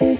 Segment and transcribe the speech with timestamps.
[0.00, 0.18] قوموا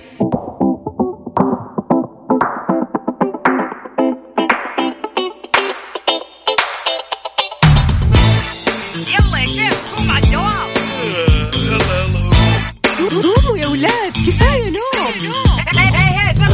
[13.59, 14.85] يا ولاد كفاية نوم.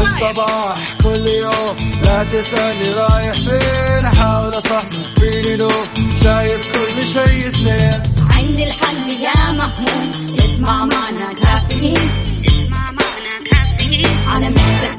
[0.03, 4.05] الصباح كل يوم لا تسألني رايح فين.
[4.05, 4.83] أحاول أصحصح
[5.21, 5.71] فيني لو
[6.23, 12.30] شايف كل شيء سنين عندي الحل يا محمود اسمع معنا كافيين اسمع معنا كافيين.
[14.31, 14.99] على مكتب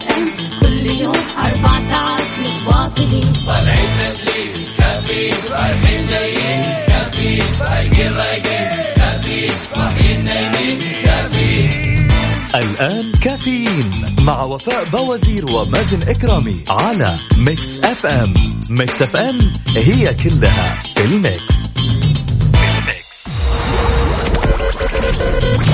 [0.62, 3.34] كل يوم أربع ساعات متواصلين.
[3.48, 12.08] طالعين تسليم كافيين رايحين جايين كافيين رايقين رايقين كافيين صاحيين نايمين كافيين
[12.56, 18.34] الآن كافيين مع وفاء بوازير ومازن كرامي على Mix FM.
[18.70, 19.40] Mix FM
[19.78, 21.62] هي كلها في ال mix.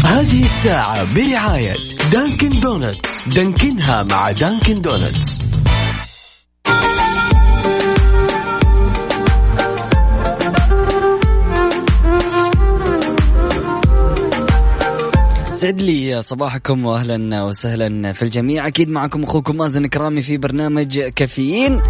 [0.05, 3.27] هذه الساعة برعاية Dunkin' Donuts.
[3.35, 5.41] Dunkin ها مع Dunkin' Donuts.
[15.53, 18.67] يسعد لي صباحكم واهلا وسهلا في الجميع.
[18.67, 21.81] أكيد معكم أخوكم مازن كرامي في برنامج كافيين.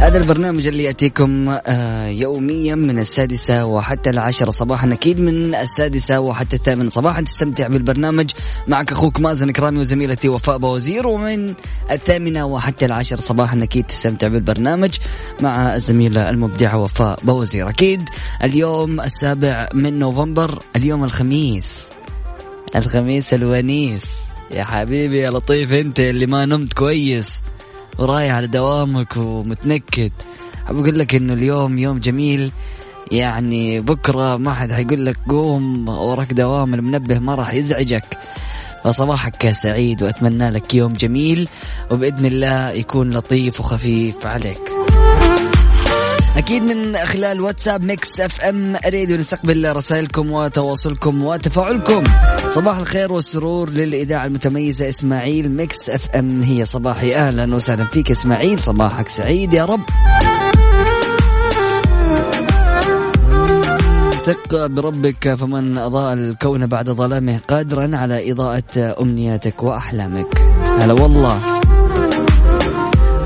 [0.00, 6.56] هذا البرنامج اللي يأتيكم آه، يوميا من السادسة وحتى العاشرة صباحا أكيد من السادسة وحتى
[6.56, 7.20] الثامنة صباحا.
[7.20, 8.30] تستمتع بالبرنامج
[8.68, 11.06] معك أخوك مازن كرامي وزميلتي وفاء بوزير.
[11.06, 11.54] ومن
[11.90, 14.94] الثامنة وحتى العاشرة صباحا أكيد تستمتع بالبرنامج
[15.40, 17.68] مع الزميلة المبدعة وفاء بوزير.
[17.68, 18.02] أكيد
[18.44, 21.88] اليوم السابع من نوفمبر اليوم الخميس.
[22.76, 24.20] الخميس الونيس.
[24.50, 27.40] يا حبيبي يا لطيف أنت اللي ما نمت كويس.
[27.98, 30.12] ورايح على دوامك ومتنكد.
[30.66, 32.52] حاب أقول لك إنه اليوم يوم جميل.
[33.12, 38.18] يعني بكرة ما حد حيقول لك قوم وراك دوام المنبه ما راح يزعجك.
[38.84, 41.48] فصباحك سعيد وأتمنى لك يوم جميل
[41.90, 44.72] وبإذن الله يكون لطيف وخفيف عليك.
[46.46, 52.04] أكيد من خلال واتساب Mix FM راديو نستقبل رسائلكم وتواصلكم وتفاعلكم.
[52.50, 55.50] صباح الخير والسرور للإذاعة المتميزة إسماعيل.
[55.50, 57.14] Mix FM هي صباحي.
[57.14, 58.62] أهلا وسهلا فيك إسماعيل.
[58.62, 59.82] صباحك سعيد يا رب.
[64.26, 70.38] ثق بربك فمن أضاء الكون بعد ظلامه قادرا على إضاءة أمنياتك وأحلامك.
[70.80, 71.38] هلا والله.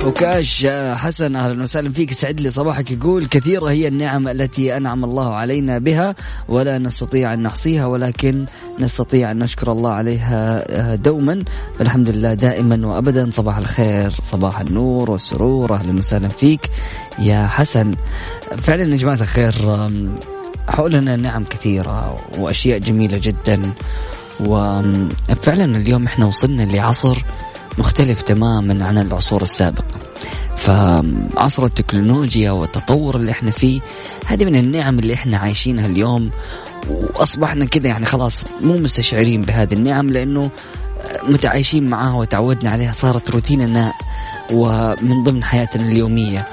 [0.06, 2.12] وكاش حسن أهلا وسهلا فيك.
[2.12, 6.14] سعد لي صباحك يقول كثيرة هي النعم التي أنعم الله علينا بها
[6.48, 8.46] ولا نستطيع أن نحصيها ولكن
[8.80, 11.42] نستطيع أن نشكر الله عليها دوما.
[11.78, 13.30] فالحمد لله دائما وابدا.
[13.30, 15.74] صباح الخير صباح النور والسرور.
[15.74, 16.70] أهلا وسهلا فيك
[17.18, 17.94] يا حسن.
[18.58, 19.54] فعلا يا جماعة الخير
[20.68, 23.62] حولنا نعم كثيرة وأشياء جميلة جدا.
[24.40, 27.24] وفعلا اليوم إحنا وصلنا لعصر
[27.80, 29.98] مختلف تماما عن العصور السابقة.
[30.56, 33.80] فعصر التكنولوجيا والتطور اللي إحنا فيه
[34.26, 36.30] هذه من النعم اللي إحنا عايشينها اليوم.
[36.90, 40.50] وأصبحنا كذا يعني خلاص مو مستشعرين بهذه النعم لأنه
[41.22, 43.92] متعايشين معاها وتعودنا عليها صارت روتيننا
[44.52, 46.46] ومن ضمن حياتنا اليومية.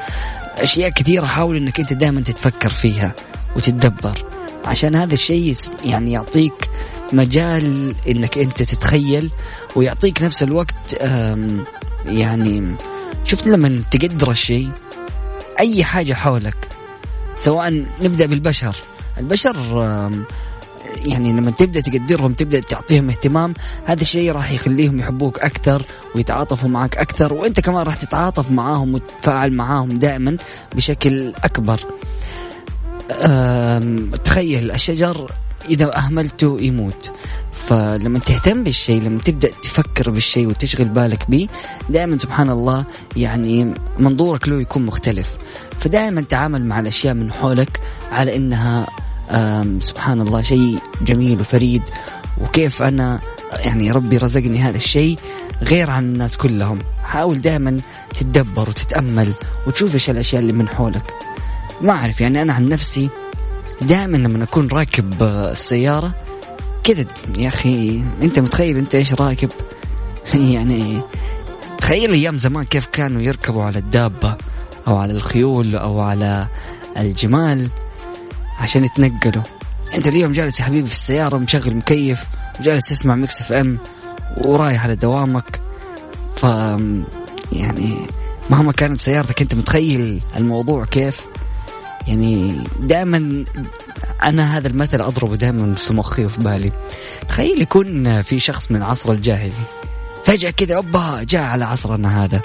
[0.57, 3.15] أشياء كثيرة حاول أنك أنت دائما تتفكر فيها
[3.55, 4.25] وتتدبر.
[4.67, 5.55] عشان هذا الشيء
[5.85, 6.69] يعني يعطيك
[7.13, 9.31] مجال إنك أنت تتخيل
[9.75, 11.03] ويعطيك نفس الوقت
[12.05, 12.75] يعني
[13.23, 14.69] شفت لما تقدر الشيء؟
[15.59, 16.67] أي حاجة حولك
[17.39, 18.75] سواء نبدأ بالبشر.
[19.17, 19.56] البشر
[20.95, 23.53] يعني لما تبدأ تقدرهم تبدأ تعطيهم اهتمام
[23.85, 25.81] هذا الشيء راح يخليهم يحبوك أكثر
[26.16, 30.38] ويتعاطفوا معك أكثر وأنت كمان راح تتعاطف معاهم وتتفاعل معاهم دائما
[30.75, 31.79] بشكل أكبر.
[34.23, 35.31] تخيل الشجر
[35.69, 37.12] إذا أهملته يموت.
[37.53, 41.47] فلما تهتم بالشيء لما تبدأ تفكر بالشيء وتشغل بالك به
[41.90, 42.85] دائما سبحان الله
[43.16, 45.38] يعني منظورك له يكون مختلف.
[45.79, 47.81] فدائما تعامل مع الأشياء من حولك
[48.12, 48.88] على إنها
[49.79, 51.81] سبحان الله شيء جميل وفريد.
[52.41, 53.19] وكيف أنا
[53.53, 55.19] يعني ربي رزقني هذا الشيء
[55.62, 56.80] غير عن الناس كلهم.
[57.03, 57.77] حاول دائما
[58.19, 59.31] تتدبر وتتأمل
[59.68, 61.13] وتشوف إيش الأشياء اللي من حولك.
[61.81, 63.09] ما أعرف يعني أنا عن نفسي
[63.81, 66.13] دائما لما أكون راكب السيارة
[66.83, 67.06] كذا
[67.38, 69.50] يا أخي أنت متخيل أنت إيش راكب؟
[70.53, 71.01] يعني
[71.77, 74.38] تخيل أيام زمان كيف كانوا يركبوا على الدابة
[74.88, 76.47] أو على الخيول أو على
[76.97, 77.69] الجمال
[78.59, 79.44] عشان يتنقلوا.
[79.94, 82.19] أنت اليوم جالس يا حبيبي في السيارة مشغل مكيف
[82.59, 83.77] وجالس تسمع Mix FM
[84.38, 85.62] ورايح على دوامك.
[86.35, 86.44] ف
[87.51, 87.97] يعني
[88.50, 91.21] مهما كانت سيارتك أنت متخيل الموضوع كيف؟
[92.07, 93.45] يعني دائما
[94.24, 96.71] أنا هذا المثل أضربه دائما في مخي وفي بالي.
[97.27, 99.51] تخيل يكون في شخص من العصر الجاهلي.
[100.24, 102.42] فجأة كذا أوبا جاء على عصرنا هذا.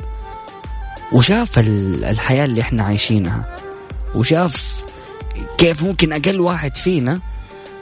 [1.12, 3.56] وشاف الحياة اللي إحنا عايشينها.
[4.14, 4.82] وشاف
[5.58, 7.20] كيف ممكن أقل واحد فينا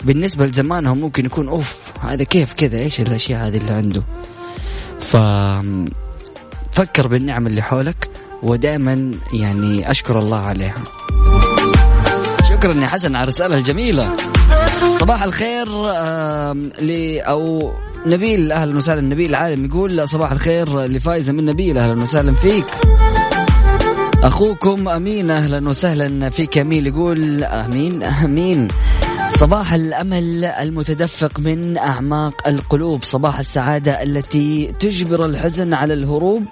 [0.05, 4.03] بالنسبة لزمانهم ممكن يكون أوف هذا كيف كذا إيش الأشياء هذه اللي عنده؟
[5.01, 5.17] ف
[6.73, 8.11] فكر بالنعم اللي حولك.
[8.43, 10.85] ودائما يعني أشكر الله عليها.
[12.61, 14.17] شكرا يا حسن على الرسالة الجميلة.
[15.01, 15.67] صباح الخير
[16.83, 17.73] ل أو
[18.07, 19.01] نبيل أهلا وسهلا.
[19.01, 22.67] نبيل عالم يقول صباح الخير لفايزة من نبيل أهلا وسهلا فيك.
[24.25, 28.69] أخوكم أمين أهلا وسهلا فيك أمين يقول أمين أمين.
[29.37, 33.05] صباح الأمل المتدفق من أعماق القلوب.
[33.05, 36.45] صباح السعادة التي تجبر الحزن على الهروب.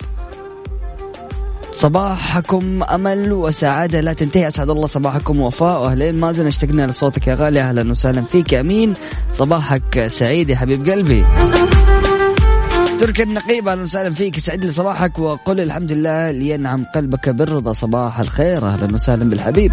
[1.79, 4.01] صباحكم أمل وسعادة.
[4.01, 4.49] لا تنتهي.
[4.49, 7.61] أسعد الله صباحكم وفاء واهلين مازن اشتقنا لصوتك يا غالي.
[7.61, 8.93] أهلا وسهلا فيك أمين.
[9.33, 11.27] صباحك سعيد يا حبيب قلبي.
[13.01, 14.39] تركي النقيب أهلا وسهلا فيك.
[14.39, 17.73] سعد لي صباحك وقل الحمد لله لينعم قلبك بالرضا.
[17.73, 18.67] صباح الخير.
[18.67, 19.73] أهلا وسهلا بالحبيب.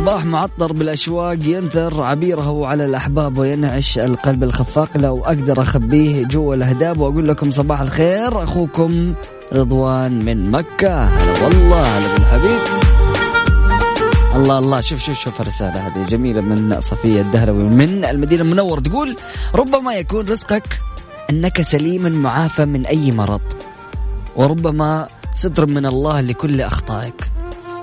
[0.00, 4.88] صباح معطر بالأشواق ينثر عبيره على الأحباب وينعش القلب الخفاق.
[4.96, 9.14] لو أقدر أخبيه جوا الأهداب وأقول لكم صباح الخير أخوكم
[9.52, 11.04] رضوان من مكة.
[11.04, 12.58] هلا والله هلا بالحبيب
[14.34, 14.80] الله الله.
[14.80, 18.80] شوف شوف شوف الرسالة هذه جميلة من صفية الدهروي من المدينة المنورة.
[18.80, 19.16] تقول
[19.54, 20.80] ربما يكون رزقك
[21.30, 23.40] أنك سليما معافى من أي مرض
[24.36, 27.30] وربما ستر من الله لكل أخطائك.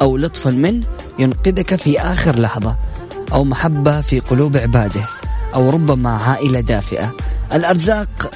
[0.01, 0.85] أو لطفا منه
[1.19, 2.75] ينقذك في آخر لحظة
[3.33, 5.01] أو محبة في قلوب عباده
[5.55, 7.15] أو ربما عائلة دافئة.
[7.53, 8.31] الأرزاق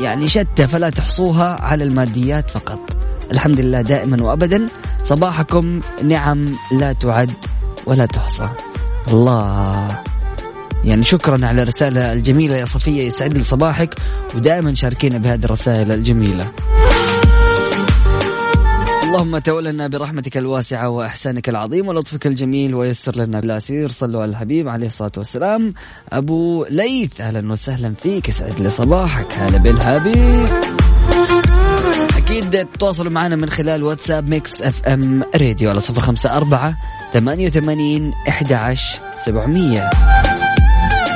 [0.00, 2.80] يعني شتى فلا تحصوها على الماديات فقط.
[3.32, 4.66] الحمد لله دائما وأبدا.
[5.02, 7.32] صباحكم نعم لا تعد
[7.86, 8.48] ولا تحصى.
[9.08, 9.88] الله.
[10.84, 13.94] يعني شكرا على الرسالة الجميلة يا صفية يسعد لي صباحك
[14.34, 16.52] ودائما شاركينا بهذه الرسائل الجميلة.
[19.10, 23.88] اللهم تولنا برحمتك الواسعة وإحسانك العظيم ولطفك الجميل ويسر لنا الأسير.
[23.88, 25.74] صلوا على الحبيب عليه الصلاة والسلام.
[26.12, 28.28] أبو ليث أهلا وسهلا فيك.
[28.28, 29.32] يسعد لي صباحك.
[29.32, 30.48] هلا بالحبيب.
[32.16, 36.76] أكيد تتواصلوا معنا من خلال واتساب Mix FM راديو على صفر خمسة أربعة
[37.12, 38.74] ثمانية وثمانين إحدى
[39.16, 39.90] سبعمية.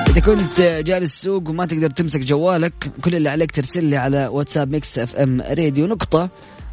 [0.08, 4.70] إذا كنت جالس تسوق وما تقدر تمسك جوالك كل اللي عليك ترسل لي على واتساب
[4.70, 6.30] Mix FM راديو نقطة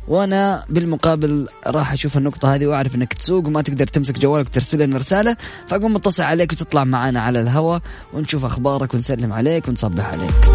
[0.08, 4.98] وأنا بالمقابل راح أشوف النقطة هذه واعرف انك تسوق وما تقدر تمسك جوالك وترسل لنا
[4.98, 5.38] رسالة
[5.68, 7.82] فاقوم متصل عليك وتطلع معنا على الهواء
[8.14, 10.52] ونشوف أخبارك ونسلم عليك ونصبح عليك.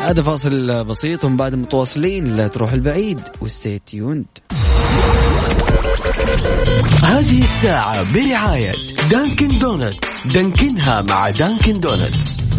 [0.00, 4.26] هذا فاصل بسيط ومن بعد متواصلين لا تروح بعيد و stay tuned.
[7.02, 8.72] هذه الساعة برعاية
[9.10, 12.53] Dunkin' Donuts Dunkin ها مع Dunkin' Donuts.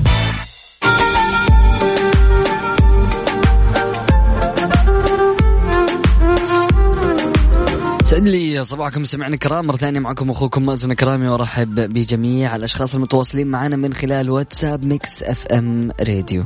[8.06, 13.48] سعد لي صباحكم سمعنا الكرام مرة ثانية معكم أخوكم مازن كرامي وأرحب بجميع الأشخاص المتواصلين
[13.48, 16.46] معنا من خلال واتساب Mix FM راديو.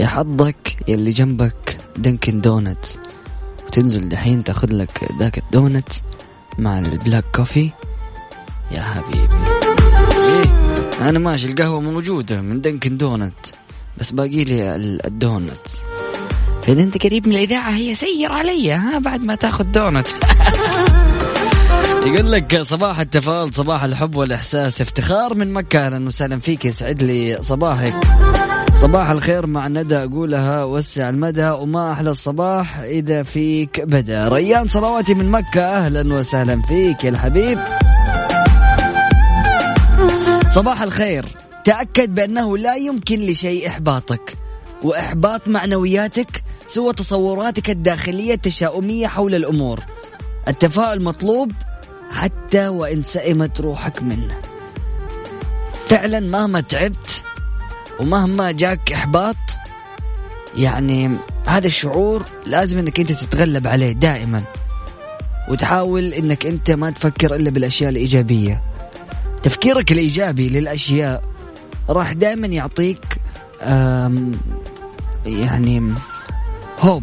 [0.00, 2.84] يا حظك يلي جنبك Dunkin' Donuts
[3.66, 5.88] وتنزل دحين تاخذ لك ذاك الدونت
[6.58, 7.70] مع ال black coffee.
[8.70, 9.34] يا حبيبي.
[10.12, 13.46] إيه أنا ماشي القهوة موجودة من Dunkin' Donuts
[13.98, 15.68] بس باقي لي الدونت.
[16.62, 20.08] فإذا أنت قريب من الإذاعة هي سير علي ها بعد ما تاخذ دونت.
[22.06, 24.80] يقول لك صباح التفاؤل صباح الحب والإحساس.
[24.80, 26.64] افتخار من مكة أهلا وسهلا فيك.
[26.64, 27.94] يسعد لي صباحك.
[28.80, 30.64] صباح الخير مع ندى أقولها.
[30.64, 37.04] وسع المدى وما أحلى الصباح إذا فيك بدأ ريان صلواتي من مكة أهلا وسهلا فيك
[37.04, 37.58] يا الحبيب.
[40.50, 41.24] صباح الخير.
[41.64, 44.36] تأكد بأنه لا يمكن لشيء إحباطك
[44.84, 49.80] وإحباط معنوياتك سوى تصوراتك الداخلية التشاؤمية حول الأمور.
[50.48, 51.52] التفاؤل مطلوب
[52.12, 54.38] حتى وإن سئمت روحك منه.
[55.86, 57.24] فعلا مهما تعبت
[58.00, 59.36] ومهما جاك إحباط
[60.56, 61.10] يعني
[61.46, 64.42] هذا الشعور لازم إنك أنت تتغلب عليه دائما.
[65.48, 68.62] وتحاول إنك أنت ما تفكر إلا بالأشياء الإيجابية.
[69.42, 71.24] تفكيرك الإيجابي للأشياء
[71.88, 73.20] راح دائما يعطيك
[75.26, 75.92] يعني
[76.80, 77.02] هوب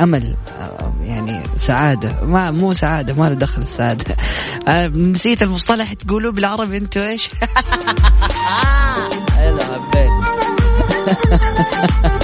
[0.00, 0.36] أمل
[1.02, 2.24] يعني سعادة.
[2.24, 4.16] ما مو سعادة ما له دخل السعادة.
[4.68, 7.30] آه، نسيت المصطلح تقولوا بالعربي أنتوا إيش؟
[9.36, 10.12] هلا حبيت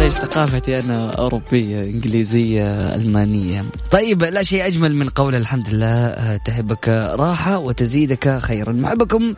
[0.00, 3.64] معليش ثقافتي أنا أوروبية إنجليزية ألمانية.
[3.90, 6.88] طيب لا شيء أجمل من قول الحمد لله آه، تهبك
[7.18, 8.72] راحة وتزيدك خيرا.
[8.72, 9.34] محبكم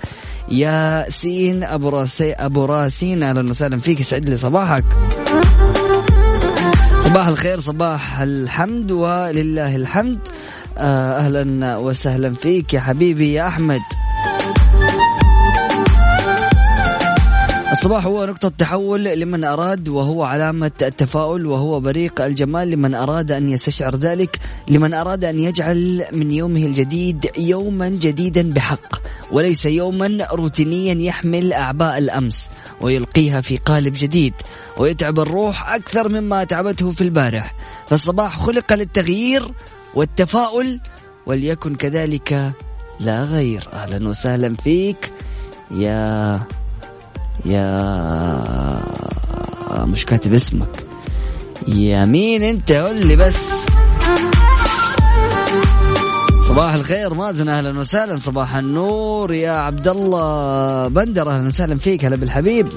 [0.48, 3.22] يا سين أبو راسي أبو راسين.
[3.22, 4.84] أهلا وسهلا فيك يسعد لي صباحك.
[7.00, 10.18] صباح الخير صباح الحمد ولله الحمد.
[10.78, 13.80] آه، أهلا وسهلا فيك يا حبيبي يا أحمد.
[17.72, 23.48] الصباح هو نقطة تحول لمن أراد وهو علامة التفاؤل وهو بريق الجمال لمن أراد أن
[23.48, 28.96] يستشعر ذلك لمن أراد أن يجعل من يومه الجديد يوما جديدا بحق
[29.32, 32.48] وليس يوما روتينيا يحمل أعباء الأمس
[32.80, 34.34] ويلقيها في قالب جديد
[34.76, 37.54] ويتعب الروح أكثر مما تعبته في البارح.
[37.86, 39.52] فالصباح خلق للتغيير
[39.94, 40.80] والتفاؤل
[41.26, 42.52] وليكن كذلك
[43.00, 43.68] لا غير.
[43.72, 45.12] أهلا وسهلا فيك
[45.70, 46.40] يا
[47.44, 48.82] يا
[49.84, 50.86] مش كاتب اسمك.
[51.68, 53.36] يا مين انت قول لي بس.
[56.48, 58.18] صباح الخير مازن أهلا وسهلا.
[58.20, 62.68] صباح النور يا عبد الله بندر أهلا وسهلا فيك هلا بالحبيب.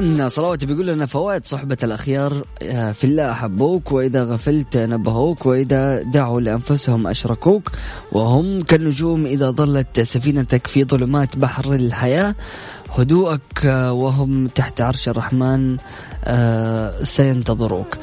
[0.00, 6.02] ريان صلواتي بيقول لنا فوائد صحبة الأخيار آه، في الله أحبوك وإذا غفلت نبهوك وإذا
[6.02, 7.70] دعوا لأنفسهم أشركوك
[8.12, 12.34] وهم كالنجوم إذا ظلت سفينتك في ظلمات بحر الحياة.
[12.98, 15.76] هدوءك آه، وهم تحت عرش الرحمن
[16.24, 17.96] آه، سينتظروك.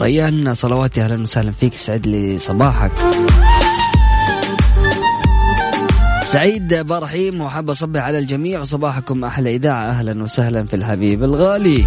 [0.00, 2.92] ريان صلواتي أهلا وسهلا فيك سعد لي صباحك.
[6.32, 8.60] سعيد برحيم وحاب أصبح على الجميع.
[8.60, 9.84] وصباحكم أحلى إذاعة.
[9.88, 11.86] أهلا وسهلا في الحبيب الغالي.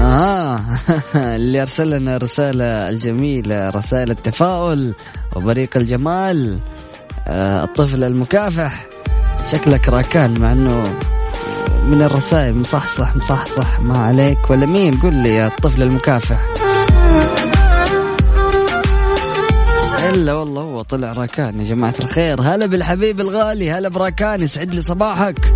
[0.00, 0.60] آه
[1.36, 4.94] اللي أرسل لنا رسالة الجميلة رسائل التفاؤل
[5.36, 6.58] وبريق الجمال.
[7.26, 8.86] آه الطفل المكافح.
[9.52, 10.82] شكلك راكان مع أنه
[11.86, 16.51] من الرسائل مصحصح مصحصح ما عليك ولا مين قل لي يا الطفل المكافح.
[20.02, 22.40] إلا والله هو طلع راكان يا جماعة الخير.
[22.40, 25.54] هلا بالحبيب الغالي هلا براكان يسعد لي صباحك.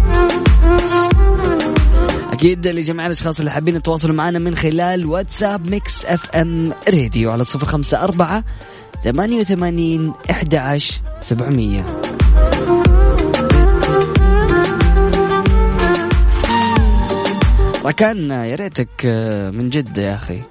[2.32, 7.66] أكيد لجميع الأشخاص اللي حابين يتواصلوا معنا من خلال واتساب Mix FM Radio على صفر
[7.66, 8.44] خمسة أربعة
[9.04, 11.86] ثمانية وثمانين إحدى عشر سبعمئة
[17.84, 19.06] راكان يا ريتك
[19.54, 20.42] من جد يا أخي.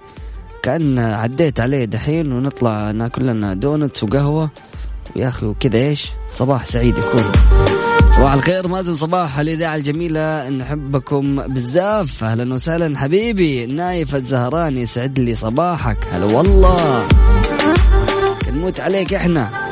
[0.65, 4.51] كأن عديت عليه دحين ونطلع ناكل لنا donuts وقهوة.
[5.15, 7.31] يا أخي وكذا إيش؟ صباح سعيد يكون.
[8.15, 15.36] صباح الخير مازن صباح الإذاعة الجميلة نحبكم بزاف أهلا وسهلا حبيبي نايف الزهراني يسعد لي
[15.36, 16.07] صباحك.
[16.12, 17.07] هلا والله.
[18.48, 19.69] نموت عليك إحنا.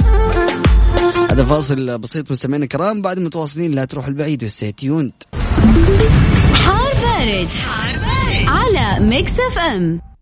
[1.31, 3.01] هذا فاصل بسيط مستمعينا الكرام.
[3.01, 5.11] بعد متواصلين لا تروح لبعيد و stay tuned
[6.53, 7.49] حار بارد.
[8.47, 10.12] على Mix FM.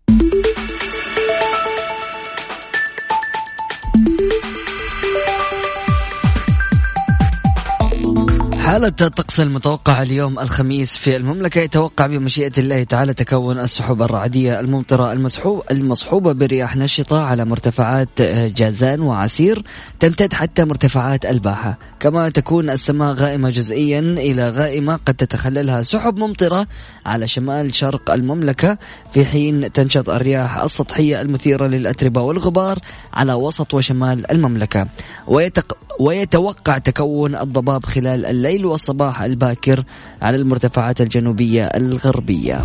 [8.62, 15.12] حالة الطقس المتوقع اليوم الخميس في المملكة يتوقع بمشيئة الله تعالى تكون السحب الرعدية الممطرة
[15.12, 18.22] المسحوب المصحوبة برياح نشطة على مرتفعات
[18.56, 19.62] جازان وعسير.
[20.00, 21.78] تمتد حتى مرتفعات الباحة.
[22.00, 26.66] كما تكون السماء غائمة جزئيا إلى غائمة قد تتخللها سحب ممطرة
[27.06, 28.78] على شمال شرق المملكة.
[29.12, 32.78] في حين تنشط الرياح السطحية المثيرة للأتربة والغبار
[33.12, 34.88] على وسط وشمال المملكة.
[35.26, 39.84] ويتق ويتوقع تكون الضباب خلال الليل والصباح الباكر
[40.22, 42.62] على المرتفعات الجنوبية الغربية.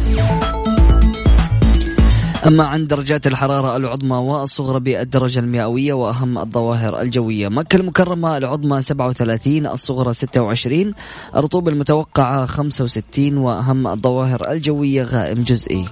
[2.47, 7.47] أما عن درجات الحرارة العظمى والصغرى بالدرجة المئوية وأهم الظواهر الجوية.
[7.47, 10.93] مكة المكرمة العظمى 37 الصغرى 26
[11.35, 15.85] الرطوبة المتوقعة 65 وأهم الظواهر الجوية غائم جزئي.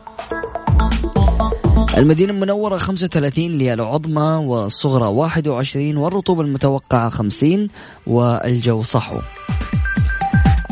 [1.98, 7.70] المدينة المنورة 35 للعظمى والصغرى 21 والرطوبة المتوقعة 50
[8.08, 9.20] والجو صحو.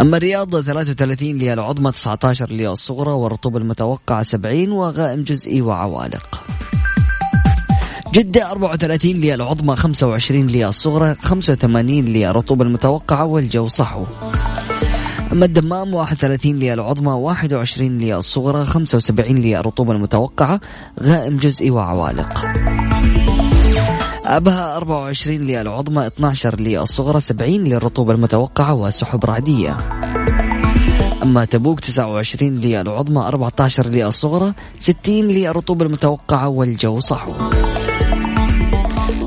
[0.01, 6.43] أما الرياض 33 للعظمى 19 للصغرى والرطوبة المتوقعة 70 وغائم جزئي وعوالق.
[8.13, 14.05] جدة 34 للعظمى 25 للصغرى 85 للرطوبة المتوقعة والجو صحو.
[15.33, 20.59] أما الدمام 31 للعظمى 21 للصغرى 75 للرطوبة المتوقعة
[21.03, 22.41] غائم جزئي وعوالق.
[24.25, 29.77] أبها 24 للعظمى 12 للصغرى 70 للرطوبة المتوقعة وسحب رعدية.
[31.23, 37.62] أما تبوك 29 للعظمى 14 للصغرى 60 للرطوبة المتوقعة والجو صحو.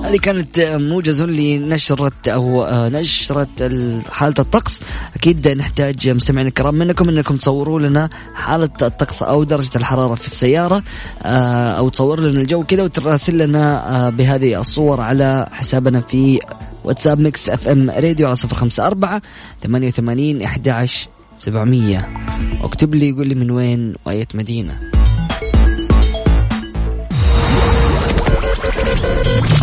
[0.08, 4.80] هذه كانت موجز لنشرة أو آه، نشرة ال- حالة الطقس.
[5.16, 10.82] أكيد نحتاج مستمعينا الكرام منكم أنكم تصوروا لنا حالة الطقس أو درجة الحرارة في السيارة
[11.22, 16.40] آه، أو تصور لنا الجو كذا وتراسل لنا آه، بهذه الصور على حسابنا في
[16.84, 19.22] واتساب Mix FM Radio على صفر خمسة أربعة
[19.62, 21.08] ثمانية وثمانين أحد عشر
[21.38, 22.08] سبعمية.
[22.62, 24.95] اكتب لي يقول لي من وين وأية مدينة.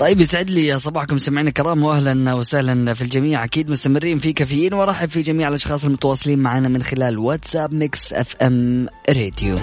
[0.00, 3.44] طيب يسعد لي صباحكم سمعنا الكرام واهلا وسهلا في الجميع.
[3.44, 8.88] أكيد مستمرين في كافيين وارحب في جميع الأشخاص المتواصلين معنا من خلال واتساب Mix FM
[9.08, 9.54] Radio.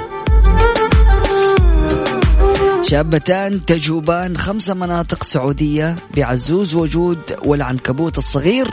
[2.81, 8.67] شابتان تجوبان خمس مناطق سعودية بعزوز وجود والعنكبوت الصغير.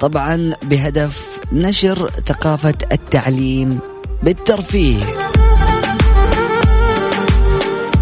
[0.00, 3.78] طبعا بهدف نشر ثقافة التعليم
[4.22, 5.00] بالترفيه.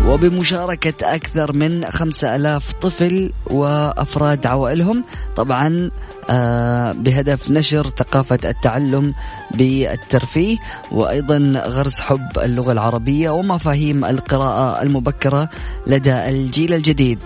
[0.07, 5.05] وبمشاركة أكثر من خمسة ألاف طفل وأفراد عوائلهم.
[5.37, 5.91] طبعا
[6.31, 9.15] آه، بهدف نشر ثقافة التعلم
[9.55, 10.59] بالترفيه
[10.93, 15.49] وأيضا غرس حب اللغة العربية ومفاهيم القراءة المبكرة
[15.87, 17.19] لدى الجيل الجديد.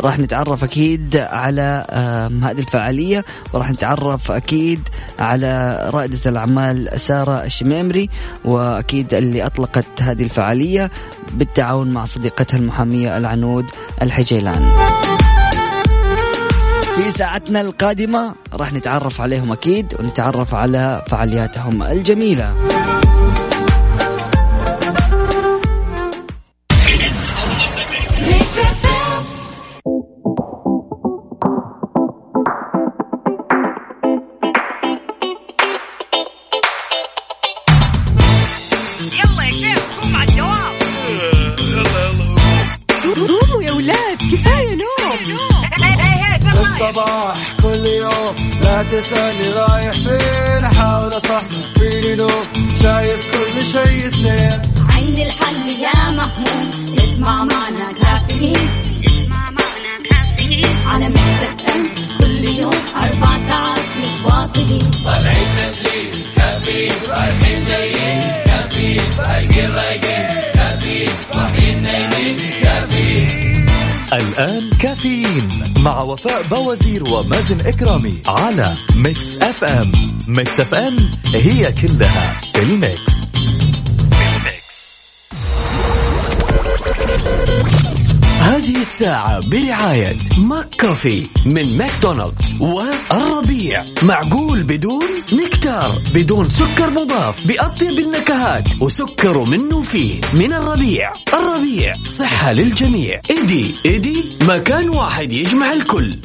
[0.00, 4.88] راح نتعرف أكيد على آم، هذه الفعالية وراح نتعرف أكيد
[5.18, 8.10] على رائدة الأعمال سارة الشميمري
[8.44, 10.90] وأكيد اللي أطلقت هذه الفعالية
[11.32, 13.64] بالتعاون مع صديقتها المحامية العنود
[14.02, 14.70] الحجيلان.
[16.96, 22.54] في ساعتنا القادمة راح نتعرف عليهم أكيد ونتعرف على فعالياتهم الجميلة.
[76.50, 79.92] بوازير ومازن إكرامي على ميكس أف أم.
[80.28, 80.96] ميكس أف أم
[81.34, 83.16] هي كلها في الميكس.
[88.40, 93.84] هذه الساعة برعاية ماك كوفي من ماكدونالدز والربيع.
[94.02, 100.20] معقول بدون نكتار بدون سكر مضاف بأطيب النكهات وسكر منه فيه.
[100.32, 101.12] من الربيع.
[101.56, 103.20] الربيع صحة للجميع.
[103.30, 103.74] إيدي.
[103.86, 104.36] إيدي.
[104.42, 106.16] مكان واحد يجمع الكل.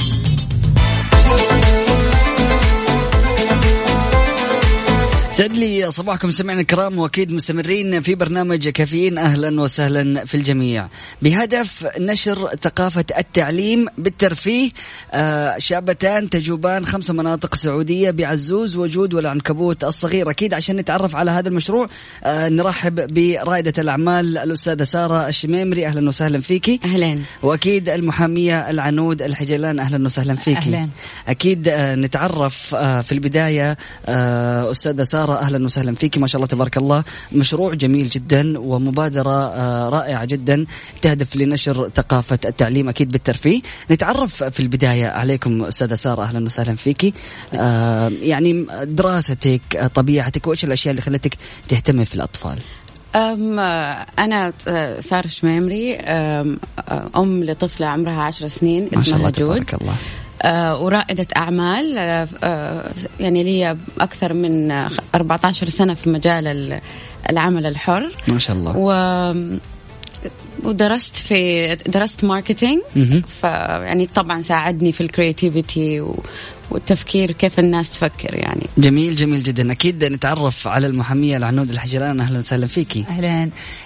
[5.41, 9.17] سعد لي صباحكم سمعنا الكرام وأكيد مستمرين في برنامج كافيين.
[9.17, 10.87] أهلا وسهلا في الجميع.
[11.21, 14.69] بهدف نشر ثقافة التعليم بالترفيه
[15.13, 20.29] آه، شابتان تجوبان خمس مناطق سعودية بعزوز وجود والعنكبوت الصغير.
[20.29, 21.85] أكيد عشان نتعرف على هذا المشروع
[22.23, 25.87] آه، نرحب برائدة الأعمال الأستاذة سارة الشميمري.
[25.87, 29.79] أهلا وسهلا فيكي اهلين وأكيد المحامية العنود الحجلان.
[29.79, 30.57] أهلا وسهلا فيك.
[30.57, 30.89] أهلاً.
[31.27, 33.77] أكيد آه، نتعرف في البداية
[34.71, 36.17] أستاذة سارة أهلا وسهلا فيك.
[36.17, 37.03] ما شاء الله تبارك الله.
[37.31, 40.65] مشروع جميل جدا ومبادرة آه، رائعة جدا
[41.01, 43.61] تهدف لنشر ثقافة التعليم أكيد بالترفيه.
[43.91, 47.13] نتعرف في البداية عليكم أستاذة سارة أهلا وسهلا فيك
[47.53, 52.59] آه، يعني دراستك طبيعتك وإيش الأشياء اللي خلتك تهتمي في الأطفال؟
[53.15, 54.53] أم آه، أنا
[54.99, 56.59] سارة شميمري أم
[57.15, 59.65] أم لطفلة عمرها عشر سنين ما شاء الله اسمها جود.
[59.65, 59.95] تبارك الله.
[60.81, 62.83] ورائدة أعمال آه، آه،
[63.19, 66.81] يعني لي أكثر من آه، 14 سنة في مجال ال-
[67.29, 68.09] العمل الحر.
[68.27, 68.73] ما شاء الله.
[68.77, 68.91] و
[70.63, 72.81] ودرست في درست marketing.
[73.41, 76.23] فيعني طبعا ساعدني في ال creativity و...
[76.71, 78.67] والتفكير كيف الناس تفكر يعني.
[78.77, 79.71] جميل جميل جدا.
[79.71, 82.21] أكيد نتعرف على المحامية العنود الحجران.
[82.21, 83.05] أهلا وسهلا فيكي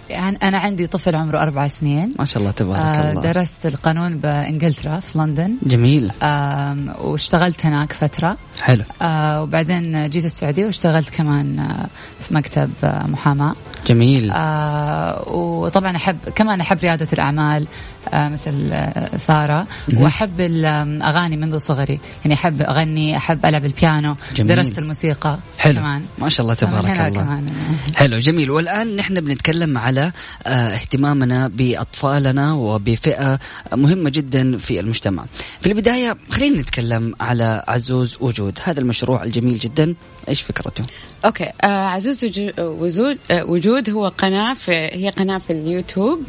[0.09, 2.13] يعني أنا عندي طفل عمره أربع سنين.
[2.19, 3.21] ما شاء الله تبارك آه، الله.
[3.21, 5.55] درست القانون بإنجلترا في لندن.
[5.63, 6.11] جميل.
[6.23, 8.37] آم، واشتغلت هناك فترة.
[8.61, 8.83] حلو.
[9.01, 11.87] آه، وبعدين جيت السعودية واشتغلت كمان آه،
[12.27, 13.55] في مكتب آه، محاماة.
[13.87, 14.31] جميل.
[14.31, 17.67] آه وطبعا احب كمان أحب ريادة الأعمال
[18.13, 19.67] آه مثل آه سارة.
[19.93, 21.99] وأحب الاغاني منذ صغري.
[22.25, 24.55] يعني أحب أغني أحب ألعب البيانو جميل.
[24.55, 25.75] درست الموسيقى حلو.
[25.75, 26.03] كمان.
[26.17, 27.09] ما شاء الله تبارك الله.
[27.09, 27.47] كمان.
[27.95, 28.51] حلو جميل.
[28.51, 30.11] والآن نحن بنتكلم على
[30.47, 33.39] آه، اهتمامنا بأطفالنا وبفئة
[33.73, 35.25] مهمة جدا في المجتمع.
[35.61, 39.95] في البداية خلينا نتكلم على عزوز وجود، هذا المشروع الجميل جدا،
[40.29, 40.83] إيش فكرته؟
[41.25, 46.21] أوكي آه عزوز وجو- وجود آه وجود هو قناة في هي قناة في اليوتيوب.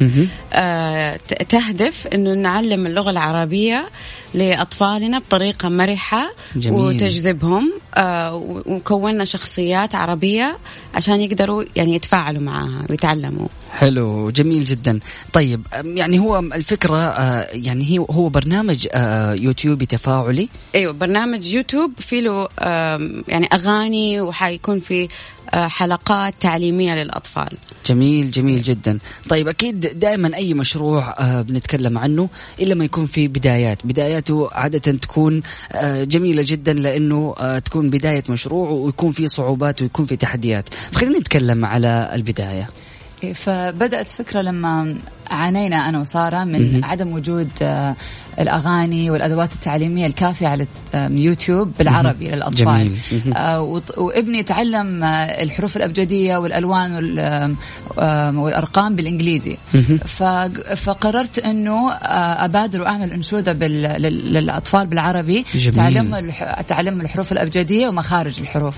[0.53, 3.85] آه تهدف إنه نعلم اللغة العربية
[4.33, 6.79] لأطفالنا بطريقة مرحة جميل.
[6.79, 8.35] وتجذبهم آه
[8.65, 10.57] وكونا شخصيات عربية
[10.93, 13.47] عشان يقدروا يعني يتفاعلوا معها ويتعلموا.
[13.71, 14.99] حلو جميل جدا.
[15.33, 21.91] طيب يعني هو الفكرة آه، يعني هي هو برنامج آه، يوتيوبي تفاعلي؟ أيوه برنامج يوتيوب
[21.97, 22.47] في له
[23.27, 25.07] يعني أغاني وحيكون في
[25.53, 27.57] حلقات تعليمية للأطفال.
[27.85, 28.99] جميل جميل جدا.
[29.29, 32.29] طيب أكيد دائما أي مشروع آه، بنتكلم عنه
[32.59, 33.85] إلا ما يكون في بدايات.
[33.85, 40.05] بداياته عادة تكون آه، جميلة جدا لأنه آه، تكون بداية مشروع ويكون في صعوبات ويكون
[40.05, 40.69] في تحديات.
[40.95, 42.69] خلينا نتكلم على البداية.
[43.23, 44.95] إيه، فبدأت فكرة لما
[45.29, 47.49] عانينا أنا وسارة من عدم وجود
[48.39, 52.85] الأغاني والأدوات التعليمية الكافية على يوتيوب بالعربي للأطفال.
[53.11, 53.33] جميل.
[53.37, 55.07] آه، وابني تعلم آه،
[55.43, 57.55] الحروف الأبجدية والألوان وال- آم،
[57.99, 59.57] آم، والأرقام بالإنجليزي.
[60.05, 60.23] ف-
[60.75, 65.45] فقررت أنه آه، أبادر وأعمل أنشودة بال- لل- للأطفال بالعربي.
[65.55, 65.75] جميل.
[65.75, 66.31] تعلم
[66.67, 68.77] تعلم الحروف الأبجدية ومخارج الحروف.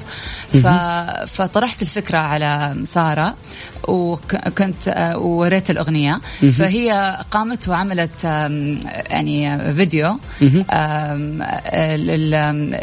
[1.28, 3.36] فطرحت الفكرة على سارة
[3.88, 6.22] وكنت ووريت الأغنية.
[6.52, 8.80] فهي قامت وعملت آم،
[9.50, 10.18] يعني فيديو
[10.72, 11.16] آه،
[11.96, 12.32] لل-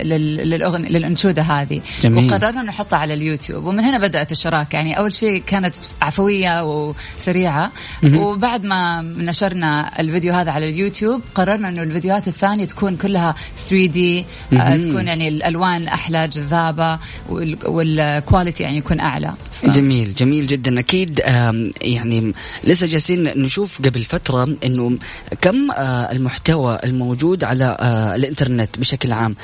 [0.09, 1.81] لل- للأغن- للأنشودة هذه.
[2.02, 2.33] جميل.
[2.35, 3.66] وقررنا نحطها على اليوتيوب.
[3.66, 4.76] ومن هنا بدأت الشراكة.
[4.76, 7.72] يعني أول شيء كانت عفوية وسريعة.
[8.05, 13.35] وبعد ما نشرنا الفيديو هذا على اليوتيوب قررنا أنه الفيديوهات الثانية تكون كلها
[13.70, 16.98] 3D آه، تكون يعني الألوان أحلى جذابة
[17.29, 19.35] وال- وال quality يعني يكون أعلى.
[19.52, 20.81] ف- جميل جميل جدا.
[20.81, 22.33] أكيد آم، يعني
[22.64, 24.98] لسه جالسين نشوف قبل فترة إنه
[25.40, 26.12] كم آه،
[26.56, 29.36] المحتوى الموجود على آه، الإنترنت بشكل عام.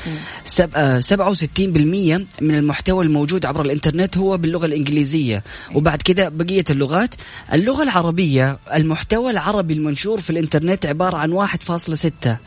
[0.45, 5.43] سب- آه، 67% من المحتوى الموجود عبر الإنترنت هو باللغة الإنجليزية.
[5.75, 7.15] وبعد كده بقية اللغات.
[7.53, 12.39] اللغة العربية المحتوى العربي المنشور في الإنترنت عبارة عن 1.6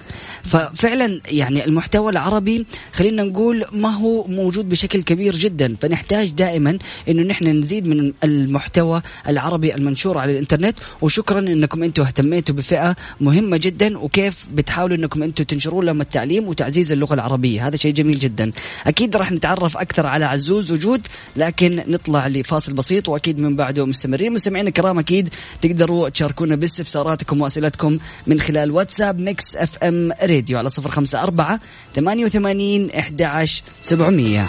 [0.44, 5.76] ففعلا يعني المحتوى العربي خلينا نقول ما هو موجود بشكل كبير جدا.
[5.82, 6.78] فنحتاج دائما
[7.10, 10.76] إنه نحن نزيد من المحتوى العربي المنشور على الإنترنت.
[11.02, 13.98] وشكرا إنكم أنتم اهتميتوا بفئة مهمة جدا.
[13.98, 17.68] وكيف بتحاولوا إنكم أنتم تنشروا لهم التعليم وتعزيز اللغة العربية.
[17.68, 18.52] هذا شيء جميل جدا.
[18.88, 24.34] أكيد راح نتعرف أكثر على عزوز وجود لكن نطلع لفاصل بسيط وأكيد من بعده مستمرين.
[24.34, 25.30] مستمعينا الكرام أكيد
[25.62, 31.60] تقدروا تشاركونا باستفساراتكم وأسئلتكم من خلال واتساب Mix FM Radio على صفر خمسة أربعة
[31.96, 34.48] ثمانية وثمانين إحدى عشر سبعمئة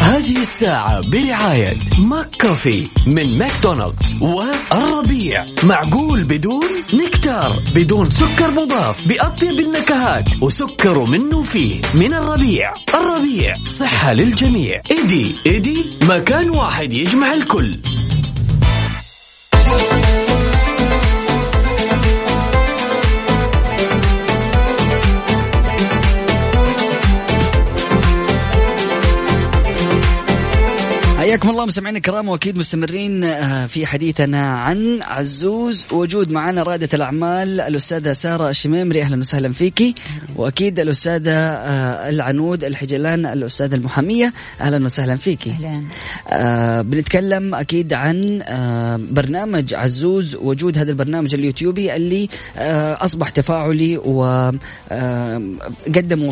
[0.00, 5.15] هذه الساعة برعاية ماك كوفي من ماكدونالدز والربيع.
[5.62, 7.62] معقول بدون؟ نكتار.
[7.74, 9.08] بدون سكر مضاف.
[9.08, 10.24] بأطيب النكهات.
[10.42, 11.80] وسكر منه فيه.
[11.94, 12.74] من الربيع.
[12.94, 13.54] الربيع.
[13.64, 14.80] صحة للجميع.
[14.90, 15.36] إيدي.
[15.46, 15.98] إيدي.
[16.02, 17.78] مكان واحد يجمع الكل.
[31.36, 35.84] حياكم الله مستمعينا الكرام وأكيد مستمرين آه، في حديثنا عن عزوز.
[35.92, 39.02] وجود معنا رائده الأعمال الأستاذة سارة الشميمري.
[39.02, 39.94] أهلا وسهلا فيكي
[40.36, 44.32] وأكيد الأستاذة آه، العنود الحجلان الأستاذة المحامية.
[44.60, 45.88] أهلا وسهلا فيكي أهلين.
[46.30, 48.42] آه بنتكلم أكيد عن
[49.10, 50.34] برنامج عزوز.
[50.34, 52.28] وجود هذا البرنامج اليوتيوبي اللي
[53.00, 54.32] أصبح تفاعلي وقدموا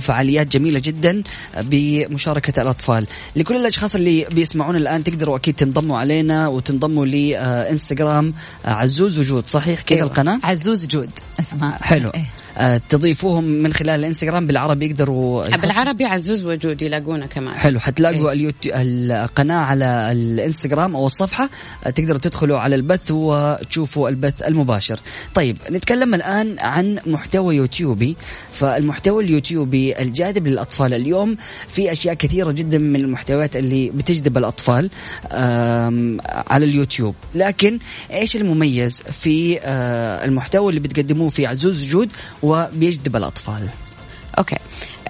[0.01, 1.23] فعاليات جميلة جدا
[1.61, 3.07] بمشاركة الأطفال.
[3.37, 9.99] لكل الأشخاص اللي بيسمعونا الآن تقدروا أكيد تنضموا علينا وتنضموا لانستغرام عزوز وجود صحيح كذا
[9.99, 10.09] أيوة.
[10.09, 12.27] القناة عزوز جود اسمها حلو إيه.
[12.57, 17.55] آه، تضيفوهم من خلال الانستغرام بالعربي يقدروا بالعربي عزوز وجود يلاقونا كمان.
[17.55, 18.33] حلو حتلاقوا إيه.
[18.33, 21.51] اليوتيوب القناة على الانستغرام أو الصفحة
[21.85, 25.01] آه، تقدروا تدخلوا على البث وتشوفوا البث المباشر.
[25.35, 28.17] طيب نتكلم الآن عن محتوى يوتيوبي.
[28.53, 31.37] فالمحتوى اليوتيوبي الجاذب للأطفال اليوم
[31.69, 34.91] في أشياء كثيرة جدا من المحتويات اللي بتجذب الأطفال
[35.33, 37.15] آم، على اليوتيوب.
[37.35, 37.79] لكن
[38.13, 42.13] إيش المميز في آه، المحتوى اللي بتقدموه في عزوز وجود
[42.45, 43.69] وبيجذب الأطفال.
[44.39, 44.57] أوكي.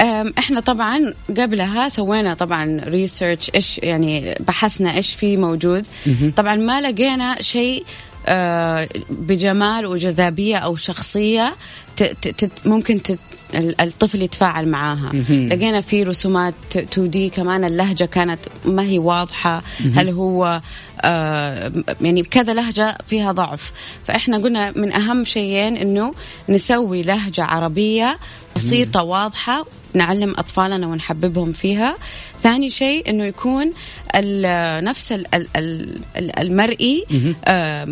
[0.00, 5.86] أم، إحنا طبعا قبلها سوينا طبعا research إيش يعني بحثنا إيش في موجود.
[6.36, 7.84] طبعا ما لقينا شيء
[8.26, 11.54] آه، بجمال وجذابية أو شخصية
[12.64, 13.00] ممكن
[13.54, 15.12] الطفل يتفاعل معاها.
[15.30, 19.62] لقينا في رسومات 2 دي كمان اللهجة كانت ما هي واضحة.
[19.94, 20.60] هل هو
[22.00, 23.72] يعني كذا لهجة فيها ضعف.
[24.04, 26.14] فإحنا قلنا من أهم شيئين إنه
[26.48, 28.18] نسوي لهجة عربية
[28.57, 31.96] بسيطة واضحة نعلم أطفالنا ونحببهم فيها.
[32.42, 33.72] ثاني شيء إنه يكون
[34.85, 37.04] نفس ال- ال- ال- ال- المرئي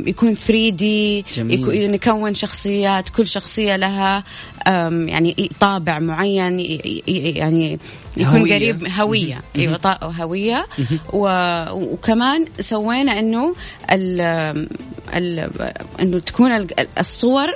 [0.07, 1.91] يكون 3 دي جميل.
[1.91, 4.25] نكون شخصيات كل شخصية لها
[4.67, 6.61] يعني طابع معين
[7.07, 7.79] يعني
[8.16, 8.55] يكون هوية.
[8.55, 9.40] قريب هوية.
[9.57, 10.66] أيوه هويه
[11.12, 13.55] و- وكمان سوينا إنه
[13.92, 14.20] ال
[15.14, 15.51] ال
[16.01, 17.53] إنه تكون ال- الصور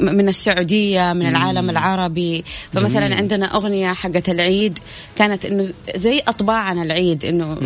[0.00, 2.44] من السعودية من العالم العربي.
[2.72, 3.12] فمثلا جميل.
[3.12, 4.78] عندنا أغنية حقت العيد.
[5.18, 7.58] كانت إنه زي أطباعنا العيد إنه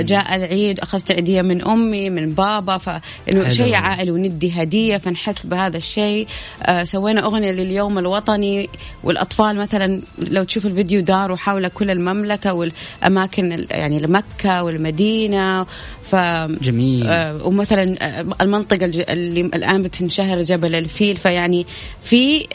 [0.00, 2.78] جاء العيد أخذت عيدية من أمي من بابا.
[2.78, 3.48] فانه.
[3.48, 6.26] شيء عائلي وندي هدية فنحس بهذا الشيء.
[6.62, 8.68] آه سوينا أغنية لليوم الوطني
[9.04, 15.66] والأطفال مثلا لو تشوف الفيديو داروا حول كل المملكة والأماكن ال- يعني مكه والمدينة
[16.02, 16.16] ف
[16.62, 17.06] جميل.
[17.06, 21.66] آه ومثلا آه، المنطقة الج- اللي الآن بتنشهر جبل الفيل فيعني
[22.02, 22.46] في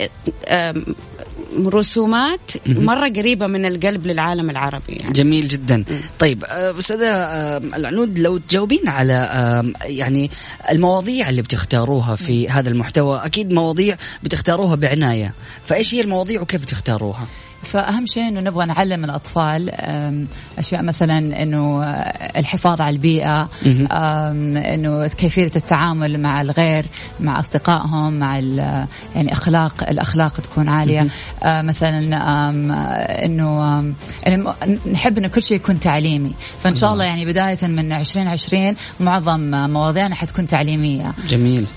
[0.48, 0.86] آم،
[1.66, 5.14] رسومات مرة قريبة من القلب للعالم العربي يعني.
[5.14, 5.84] جميل جدا.
[6.20, 10.32] طيب آه، أستاذة آه، العنود لو تجاوبين على آه، يعني
[10.72, 15.34] المواضيع اللي بتختاروها في هذا المحتوى أكيد مواضيع بتختاروها بعناية.
[15.66, 17.28] فإيش هي المواضيع وكيف بتختاروها؟
[17.64, 19.70] فأهم شيء إنه نبغى نعلم الأطفال
[20.60, 21.84] أشياء مثلا إنه
[22.38, 26.86] الحفاظ على البيئة إنه كيفية التعامل مع الغير
[27.20, 28.40] مع أصدقائهم مع
[29.16, 31.08] يعني أخلاق الأخلاق تكون عالية.
[31.44, 32.00] آه، مثلا
[33.26, 33.84] إنه
[34.28, 34.44] يعني
[34.92, 36.32] نحب إنه كل شيء يكون تعليمي.
[36.60, 41.14] فإن شاء الله يعني بداية من 2020 معظم مواضيعنا حتكون تعليمية.
[41.30, 41.68] جميل.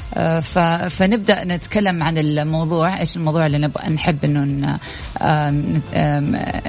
[0.41, 0.59] ف-
[0.91, 4.79] فنبدأ نتكلم عن الموضوع إيش الموضوع اللي نبغى نحب إنه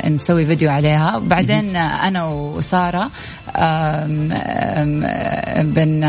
[0.09, 1.17] نسوي فيديو عليها.
[1.17, 3.11] وبعدين أنا وسارة
[5.63, 6.03] بن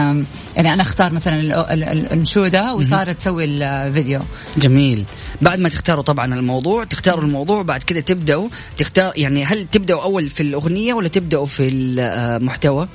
[0.56, 4.20] يعني أنا أختار مثلا ال- ال- ال- الانشوده وسارة تسوي الفيديو.
[4.56, 5.04] جميل.
[5.42, 10.28] بعد ما تختاروا طبعا الموضوع تختاروا الموضوع بعد كده تبدأوا تختار يعني هل تبدأوا أول
[10.28, 12.88] في الأغنية ولا تبدأوا في المحتوى؟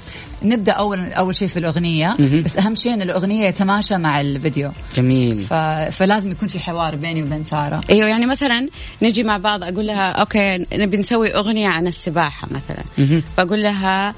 [0.44, 2.16] نبدأ اول أول شيء في الأغنية.
[2.46, 4.72] بس أهم شيء إن الأغنية يتماشى مع الفيديو.
[4.96, 5.38] جميل.
[5.38, 5.54] ف...
[5.92, 7.82] فلازم يكون في حوار بيني وبين سارة.
[7.90, 8.68] أيوه يعني مثلا
[9.02, 13.22] نجي مع بعض أقول لها أوكي نبي نسوي أغنية عن السباحة مثلا.
[13.38, 14.14] فأقول لها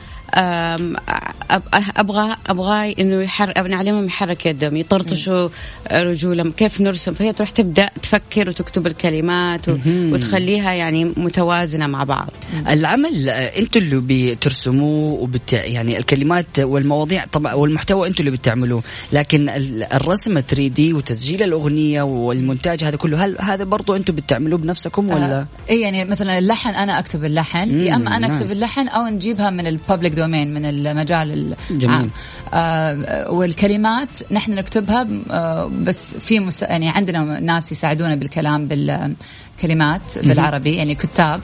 [1.97, 5.49] أبغى أبغى إنه يحرك نعلمهم يحرك يدهم يطرطشوا
[5.91, 12.29] رجولهم كيف نرسم؟ فهي تروح تبدأ تفكر وتكتب الكلمات و- وتخليها يعني متوازنة مع بعض.
[12.69, 14.01] العمل آه، أنتوا اللي
[14.35, 20.93] بترسموه وبت يعني الكلمات والمواضيع طبعا والمحتوى أنتوا اللي بتعملوه لكن ال- الرسم 3 دي
[20.93, 26.37] وتسجيل الأغنية والمونتاج هذا كله هل هذا برضو أنتوا بتعملوه بنفسكم ولا؟ اي يعني مثلا
[26.37, 28.51] اللحن أنا أكتب اللحن يا أما أنا أكتب.
[28.51, 31.55] اللحن أو نجيبها من الببليك دومين من المجال.
[31.71, 32.09] العام
[32.53, 36.61] آه والكلمات نحن نكتبها آه بس في مس...
[36.61, 38.67] يعني عندنا ناس يساعدونا بالكلام
[39.55, 41.41] بالكلمات بالعربي يعني كتاب.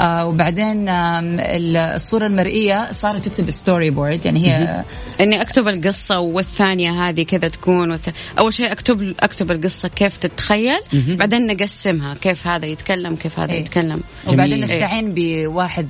[0.00, 4.84] آه وبعدين الصورة المرئية صارت تكتب storyboard يعني هي
[5.20, 8.08] إني أكتب القصة والثانية هذه كذا تكون والث...
[8.38, 13.60] أول شيء أكتب أكتب القصة كيف تتخيل بعدين نقسمها كيف هذا يتكلم كيف هذا إيه.
[13.60, 14.00] يتكلم.
[14.28, 14.60] وبعدين.
[14.60, 15.88] نستعين بواحد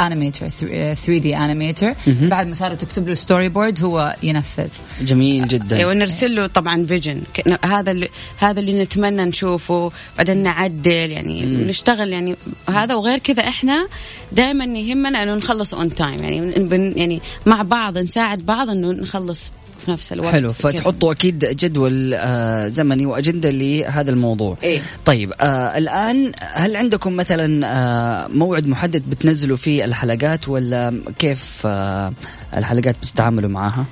[0.00, 4.68] animator 3 دي animator بعد ما صارت تكتب له storyboard هو ينفذ.
[5.00, 5.76] جميل جدا.
[5.76, 7.22] أيوه نرسل له طبعا vision
[7.64, 9.90] هذا اللي هذا اللي نتمنى نشوفه.
[10.18, 10.97] بعدين نعدل.
[11.06, 12.34] يعني نشتغل يعني
[12.68, 13.88] هذا وغير كذا إحنا
[14.32, 19.52] دائما يهمنا إنه نخلص on time يعني يعني مع بعض نساعد بعض إنه نخلص
[19.84, 20.32] في نفس الوقت.
[20.32, 20.52] حلو.
[20.52, 24.56] فتحطوا أكيد جدول آه زمني وأجندة لهذا الموضوع.
[24.62, 24.80] إيه.
[25.04, 32.12] طيب آه الآن هل عندكم مثلا آه موعد محدد بتنزلوا فيه الحلقات ولا كيف آه
[32.56, 33.86] الحلقات بتتعاملوا معاها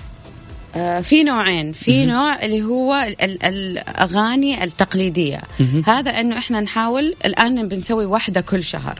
[1.03, 1.73] في نوعين.
[1.73, 5.41] في نوع اللي هو ال- ال- الأغاني التقليدية.
[5.87, 8.99] هذا إنه إحنا نحاول الآن بنسوي واحدة كل شهر.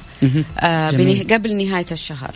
[0.61, 1.27] آه جميل.
[1.35, 2.31] قبل نهاية الشهر.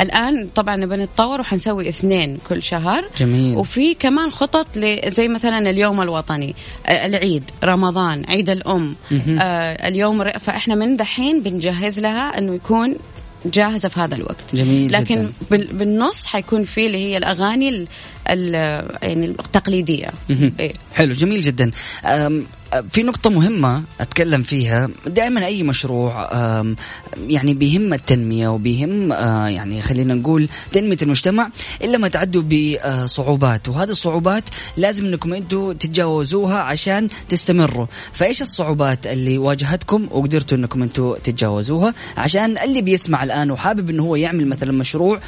[0.00, 3.04] الآن طبعا نبي نتطور وحنسوي اثنين كل شهر.
[3.16, 3.56] جميل.
[3.56, 4.66] وفي كمان خطط
[5.06, 6.54] زي مثلا اليوم الوطني.
[6.86, 8.96] آه، العيد رمضان عيد الأم.
[9.12, 12.96] آه اليوم فإحنا من دحين بنجهز لها إنه يكون
[13.46, 15.32] جاهزة في هذا الوقت جميل لكن جداً.
[15.50, 17.88] بال- بالنص حيكون في اللي هي الأغاني ال
[18.30, 18.54] ال
[19.02, 20.06] يعني التقليدية.
[20.60, 20.72] إيه.
[20.94, 21.70] حلو جميل جدا
[22.90, 24.88] في نقطة مهمة أتكلم فيها.
[25.06, 26.28] دائما أي مشروع
[27.28, 31.50] يعني بيهم التنمية وبيهم آه، يعني خلينا نقول تنمية المجتمع
[31.82, 33.68] إلا ما تعدوا بصعوبات.
[33.68, 34.44] وهذه الصعوبات
[34.76, 37.86] لازم أنكم أنتوا تتجاوزوها عشان تستمروا.
[38.12, 44.16] فإيش الصعوبات اللي واجهتكم وقدرتوا أنكم أنتوا تتجاوزوها؟ عشان اللي بيسمع الآن وحابب أنه هو
[44.16, 45.20] يعمل مثلا مشروع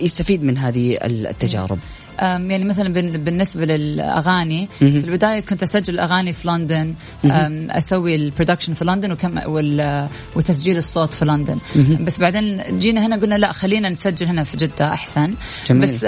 [0.00, 1.78] يستفيد من هذه التجارب.
[2.22, 4.84] يعني مثلا بال- بالنسبة للأغاني في.
[4.84, 6.94] البداية كنت أسجل الاغاني في لندن
[7.70, 9.38] أسوي ال production في لندن وكم
[10.36, 11.58] وتسجيل الصوت في لندن.
[12.00, 15.34] بس بعدين جينا هنا قلنا لا خلينا نسجل هنا في جدة أحسن.
[15.66, 15.82] جميل.
[15.82, 16.04] بس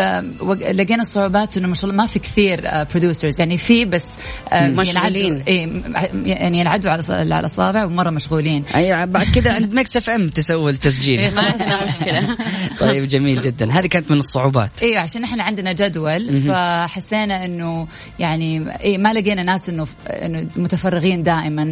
[0.72, 2.60] لقينا صعوبات إنه ما شاء الله ما في كثير
[2.94, 4.06] producers يعني في بس
[4.52, 5.42] مشغولين.
[6.26, 8.64] يعني ينعدوا على على الاصابع ومرة مشغولين.
[8.76, 11.34] أي بعد كذا عند مكس إف إم تسوي التسجيل.
[11.34, 12.36] ما عندنا مشكلة.
[12.80, 13.72] طيب جميل جدا.
[13.72, 14.70] هذه كانت من الصعوبات.
[14.82, 15.99] أيوه عشان إحنا عندنا جدول.
[16.48, 17.86] فحسينا إنه
[18.18, 21.64] يعني إيه ما لقينا ناس إنه إنه متفرغين دائما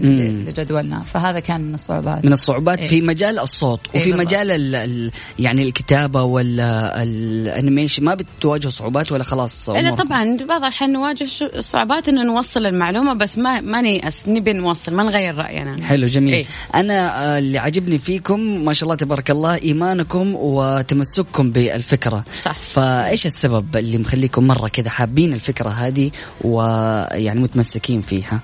[0.48, 2.88] لجدولنا فهذا كان من الصعوبات من الصعوبات إيه.
[2.88, 4.26] في مجال الصوت إيه وفي بالضبط.
[4.26, 10.60] مجال ال ال يعني الكتابة ولا الانيميشن ما بتواجهوا صعوبات ولا خلاص لا؟ طبعا بعض
[10.60, 11.28] الأحيان نواجه
[11.60, 16.34] صعوبات إنه نوصل المعلومة بس ما ما نيأس نبي نوصل ما نغير رأينا حلو جميل
[16.34, 16.46] إيه.
[16.74, 22.60] أنا آه، اللي عجبني فيكم ما شاء الله تبارك الله إيمانكم وتمسككم بالفكرة صح.
[22.60, 26.11] فإيش السبب اللي مخليكم مرة كذا حابين الفكرة هذه
[26.44, 28.40] ويعني متمسكين فيها.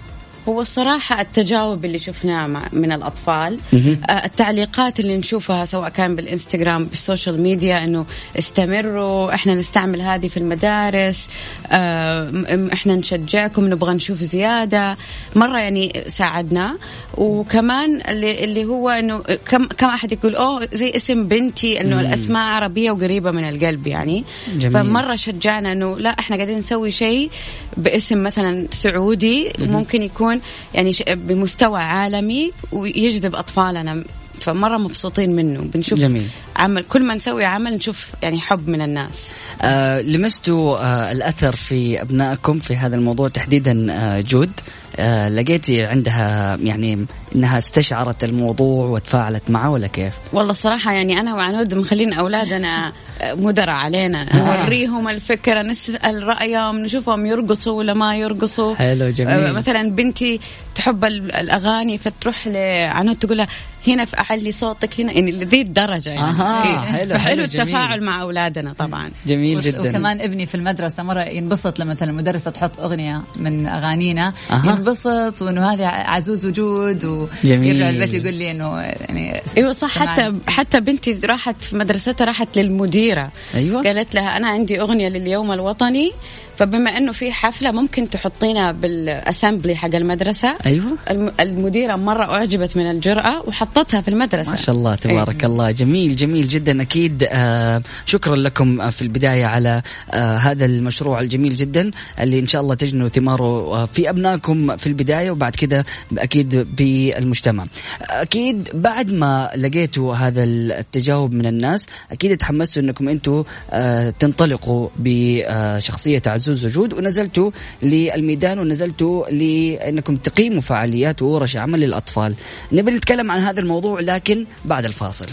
[0.48, 7.40] هو الصراحة التجاوب اللي شفناه من الأطفال آه، التعليقات اللي نشوفها سواء كان بالإنستغرام بالسوشيال
[7.40, 8.06] ميديا إنه
[8.38, 11.28] استمروا إحنا نستعمل هذه في المدارس
[11.72, 14.96] آه، إحنا نشجعكم نبغى نشوف زيادة.
[15.36, 16.76] مرة يعني ساعدنا.
[17.16, 22.42] وكمان اللي اللي هو إنه كم كم أحد يقول أوه زي اسم بنتي إنه الأسماء
[22.42, 24.24] عربية وقريبة من القلب يعني.
[24.48, 24.70] جميل.
[24.70, 27.30] فمرة شجعنا إنه لا إحنا قاعدين نسوي شيء
[27.76, 30.33] باسم مثلا سعودي ممكن يكون
[30.74, 34.04] يعني ش- بمستوى عالمي ويجذب أطفالنا.
[34.40, 35.60] فمرة مبسوطين منه.
[35.60, 36.28] بنشوف جميل.
[36.56, 39.26] عمل كل ما نسوي عمل نشوف يعني حب من الناس.
[39.62, 44.50] آه لمستوا آه الأثر في أبنائكم في هذا الموضوع تحديدا آه جود.
[44.96, 51.34] آه لقيتي عندها يعني إنها استشعرت الموضوع وتفاعلت معه ولا كيف؟ والله الصراحة يعني أنا
[51.34, 52.92] وعنود مخلين أولادنا
[53.24, 59.34] مدراء علينا نوريهم الفكرة نسأل رأيهم نشوفهم يرقصوا ولا ما يرقصوا حلو، جميل.
[59.34, 60.40] آه، مثلا بنتي
[60.74, 63.48] تحب ال- الأغاني فتروح لعنود تقول لها
[63.88, 66.78] هنا أعلي صوتك هنا يعني لذي الدرجة يعني إيه.
[66.78, 67.60] حلو، فحلو حلو، جميل.
[67.60, 72.50] التفاعل مع أولادنا طبعا جميل جدا وكمان ابني في المدرسة مرة ينبسط لما مثلا المدرسة
[72.50, 74.66] تحط أغنية من أغانينا أها.
[74.66, 77.23] ينبسط وإنه هذا عزوز وجود جميل.
[77.44, 80.10] ويرجع البيت يقول لي إنه يعني إيوه صح سمعني.
[80.10, 83.82] حتى حتى بنتي راحت في مدرستها راحت للمديرة أيوة.
[83.82, 86.12] قالت لها أنا عندي أغنية لليوم الوطني
[86.56, 90.54] فبما إنه في حفلة ممكن تحطينا بالأسامبلي حق المدرسة.
[90.66, 90.84] أيوه.
[91.10, 94.50] الم- المديرة مرة أعجبت من الجرأة وحطتها في المدرسة.
[94.50, 95.46] ما شاء الله تبارك إيه.
[95.50, 95.70] الله.
[95.70, 96.82] جميل جميل جدا.
[96.82, 101.90] أكيد آه شكرا لكم آه، في البداية على آه هذا المشروع الجميل جدا
[102.20, 105.84] اللي إن شاء الله تجنوا ثماره آه، في أبنائكم في البداية وبعد كده
[106.18, 107.64] أكيد بالمجتمع.
[108.10, 116.22] أكيد بعد ما لقيتوا هذا التجاوب من الناس أكيد تحمستوا إنكم أنتم آه تنطلقوا بشخصية
[116.26, 117.50] عزوز وجود ونزلتوا
[117.82, 122.34] للميدان ونزلتوا لأنكم تقيموا فعاليات وورش عمل للأطفال.
[122.72, 125.26] نبي نتكلم عن هذا الموضوع لكن بعد الفاصل.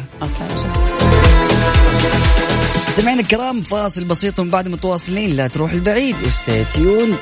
[2.88, 5.36] مستمعينا الكرام فاصل بسيط ومن بعد متواصلين.
[5.36, 7.15] لا تروح البعيد وستي تيوند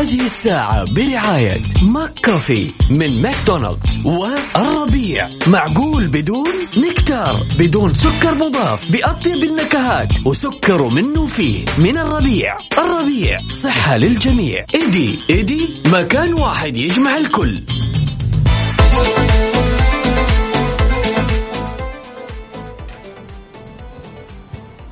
[0.00, 5.28] هذه الساعة برعاية ماك كوفي من ماكدونالدز والربيع.
[5.46, 7.46] معقول بدون؟ نكتار.
[7.58, 8.92] بدون سكر مضاف.
[8.92, 11.64] بأطيب النكهات وسكر منه فيه.
[11.78, 12.56] من الربيع.
[12.78, 13.38] الربيع.
[13.48, 14.64] صحة للجميع.
[14.74, 15.18] إيدي.
[15.30, 15.82] إيدي.
[15.86, 17.62] مكان واحد يجمع الكل.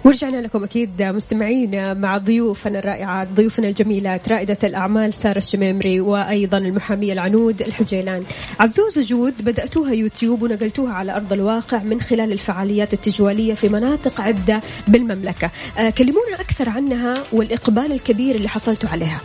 [0.05, 7.13] ورجعنا لكم أكيد مستمعين مع ضيوفنا الرائعات ضيوفنا الجميلات رائدة الأعمال سارة الشميمري وأيضا المحامية
[7.13, 8.25] العنود الحجيلان.
[8.61, 14.61] عزوز وجود بدأتوها يوتيوب ونقلتوها على أرض الواقع من خلال الفعاليات التجوالية في مناطق عدة
[14.89, 15.51] بالمملكة.
[15.79, 19.21] آه، كلمونا أكثر عنها والإقبال الكبير اللي حصلتوا عليها.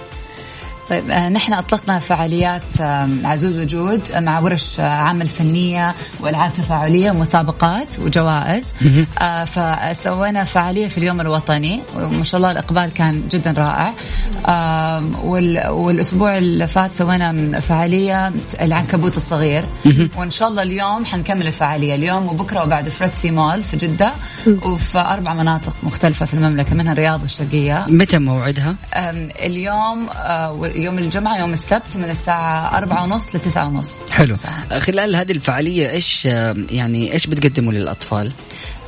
[0.90, 2.82] طيب آه، نحن أطلقنا فعاليات
[3.24, 8.74] عزوز وجود مع ورش آه، عمل فنيه وإلعاب تفاعلية ومسابقات وجوائز.
[9.20, 13.94] آه، فسوينا فعالية في اليوم الوطني وما شاء الله الإقبال كان جدا رائع.
[15.64, 18.32] والأسبوع اللي فات سوينا فعالية
[18.62, 19.66] العنكبوت الصغير.
[20.18, 24.12] وإن شاء الله اليوم حنكمل الفعالية اليوم وبكرة وبعد فريتسي مول في جدة
[24.48, 27.86] وفي أربع مناطق مختلفة في المملكة منها الرياض والشرقية.
[27.88, 28.76] متى موعدها؟
[29.44, 30.10] اليوم
[30.76, 34.06] يوم الجمعة يوم السبت من الساعة أربعة ونص لتسعة ونص.
[34.12, 34.36] حلو.
[34.36, 34.80] ساعة.
[34.80, 38.32] خلال هذه الفعالية إيش آه، يعني إيش بتقدموا للأطفال؟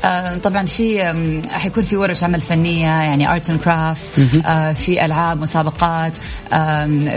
[0.06, 1.14] آه، طبعا في
[1.52, 4.20] حيكون في ورش عمل فنية يعني art and craft
[4.76, 6.18] في ألعاب مسابقات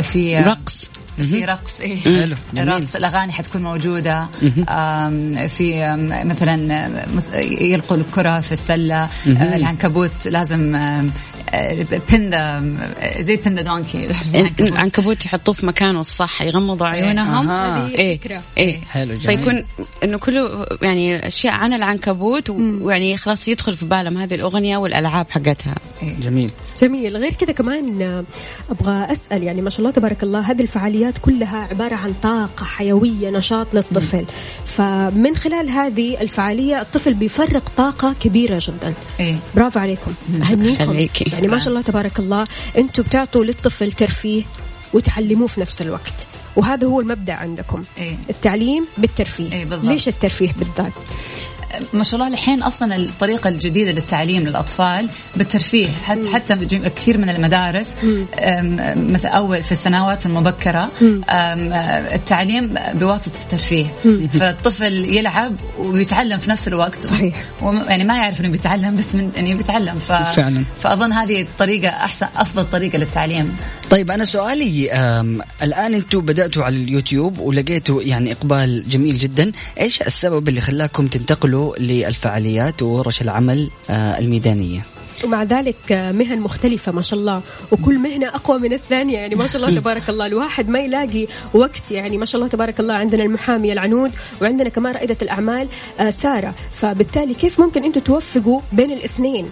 [0.03, 0.89] في رقص.
[1.16, 2.01] في رقص إيه.
[2.21, 2.37] حلو،.
[2.57, 4.27] رقص الأغاني حتكون موجودة.
[5.49, 6.89] في مثلا
[7.43, 9.03] يلقوا الكرة في السلة.
[9.05, 10.77] آه، العنكبوت لازم
[11.55, 14.09] آه، pin the- زي pin the donkey
[14.61, 17.51] العنكبوت يحطوه في مكانه الصح يغمضوا عيونهم.
[17.51, 18.14] هذه إيه.
[18.14, 18.42] الفكرة.
[18.59, 18.80] إيه.
[18.80, 19.38] حلو جميل.
[19.38, 19.64] فيكون
[20.05, 25.74] إنه كله يعني أشياء عن العنكبوت ويعني خلاص يدخل في بالهم هذه الأغنية والألعاب حقتها.
[26.20, 26.51] جميل.
[26.82, 27.16] جميل.
[27.16, 28.24] غير كذا كمان آه،
[28.70, 33.30] أبغى أسأل يعني ما شاء الله تبارك الله هذه الفعاليات كلها عبارة عن طاقة حيوية
[33.30, 34.24] نشاط للطفل.
[34.66, 38.94] فمن خلال هذه الفعالية الطفل بيفرق طاقة كبيرة جدا.
[39.20, 39.36] إيه.
[39.57, 40.12] برافو عليكم.
[40.42, 40.82] أهنيكم.
[40.82, 41.24] يخليكي.
[41.39, 42.45] يعني ما شاء الله تبارك الله
[42.78, 44.43] أنتم بتعطوا للطفل ترفيه
[44.95, 46.26] وتعلموه في نفس الوقت.
[46.57, 47.82] وهذا هو المبدأ عندكم.
[47.99, 48.16] إيه.
[48.30, 49.53] التعليم بالترفيه.
[49.53, 49.86] إيه، بالضبط.
[49.89, 50.93] ليش الترفيه بالذات؟
[51.93, 57.97] ما شاء الله الحين أصلا الطريقة الجديدة للتعليم للأطفال بالترفيه حتى حتى كثير من المدارس
[58.97, 60.91] مثل أول في السنوات المبكرة
[62.14, 63.87] التعليم بواسطة الترفيه.
[64.33, 67.03] فالطفل يلعب ويتعلم في نفس الوقت.
[67.03, 67.35] صحيح.
[67.62, 70.12] يعني ما يعرف إنه بيتعلم بس من إنه بيتعلم ف...
[70.12, 70.62] فعلا.
[70.81, 73.57] فأظن هذه الطريقة أحسن أفضل طريقة للتعليم.
[73.91, 79.53] طيب أنا سؤالي آم، الآن أنتم بدأتوا على اليوتيوب ولقيتوا يعني إقبال جميل جدا.
[79.80, 84.82] إيش السبب اللي خلاكم تنتقلوا للفعاليات وورش العمل آه، الميدانية؟
[85.24, 87.43] ومع ذلك آه، مهن مختلفة ما شاء الله.
[87.72, 90.26] وكل مهنة أقوى من الثانية يعني ما شاء الله تبارك الله.
[90.26, 94.11] الواحد ما يلاقي وقت يعني ما شاء الله تبارك الله عندنا المحامية العنود
[94.43, 95.68] وعندنا كمان رائدة الأعمال
[96.01, 96.55] آه، سارة.
[96.74, 99.47] فبالتالي كيف ممكن أنتم توفقوا بين الاثنين؟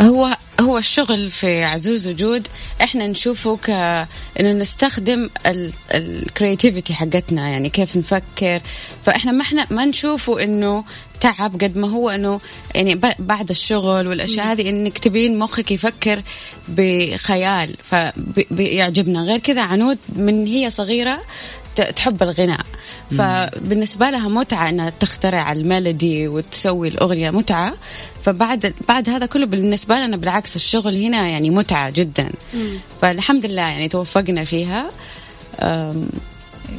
[0.00, 2.48] هو هو الشغل في عزوز وجود.
[2.82, 3.70] إحنا نشوفه ك
[4.40, 5.30] إنه نستخدم
[5.94, 8.60] ال creativity حقتنا يعني كيف نفكر.
[9.04, 10.84] فإحنا ما إحنا ما نشوفه إنه
[11.20, 12.40] تعب قد ما هو إنه
[12.74, 16.22] يعني بعد الشغل والأشياء هذه إنك تبين مخك يفكر
[16.68, 21.20] بخيال فبيعجبنا غير كذا عنود من هي صغيرة
[21.96, 22.66] تحب الغناء.
[23.10, 27.74] فبالنسبة لها متعة أنها تخترع ال melody وتسوي الأغنية متعة.
[28.24, 32.30] فبعد بعد هذا كله بالنسبة لنا بالعكس الشغل هنا يعني متعة جدا.
[33.00, 34.90] فالحمد لله يعني توفقنا فيها.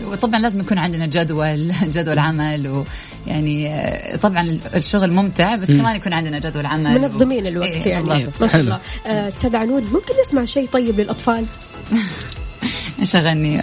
[0.03, 2.85] وطبعا لازم يكون عندنا جدول جدول عمل
[3.27, 7.47] ويعني آه، طبعا الشغل ممتع بس كمان يكون عندنا جدول عمل منظمين و...
[7.47, 8.05] الوقت إيه يعني.
[8.05, 8.41] بالضبط.
[8.41, 8.61] ما شاء.
[8.61, 8.79] الله.
[9.05, 11.45] آه، أستاذ عنود ممكن نسمع شيء طيب للأطفال؟
[12.99, 13.61] إيش اغني؟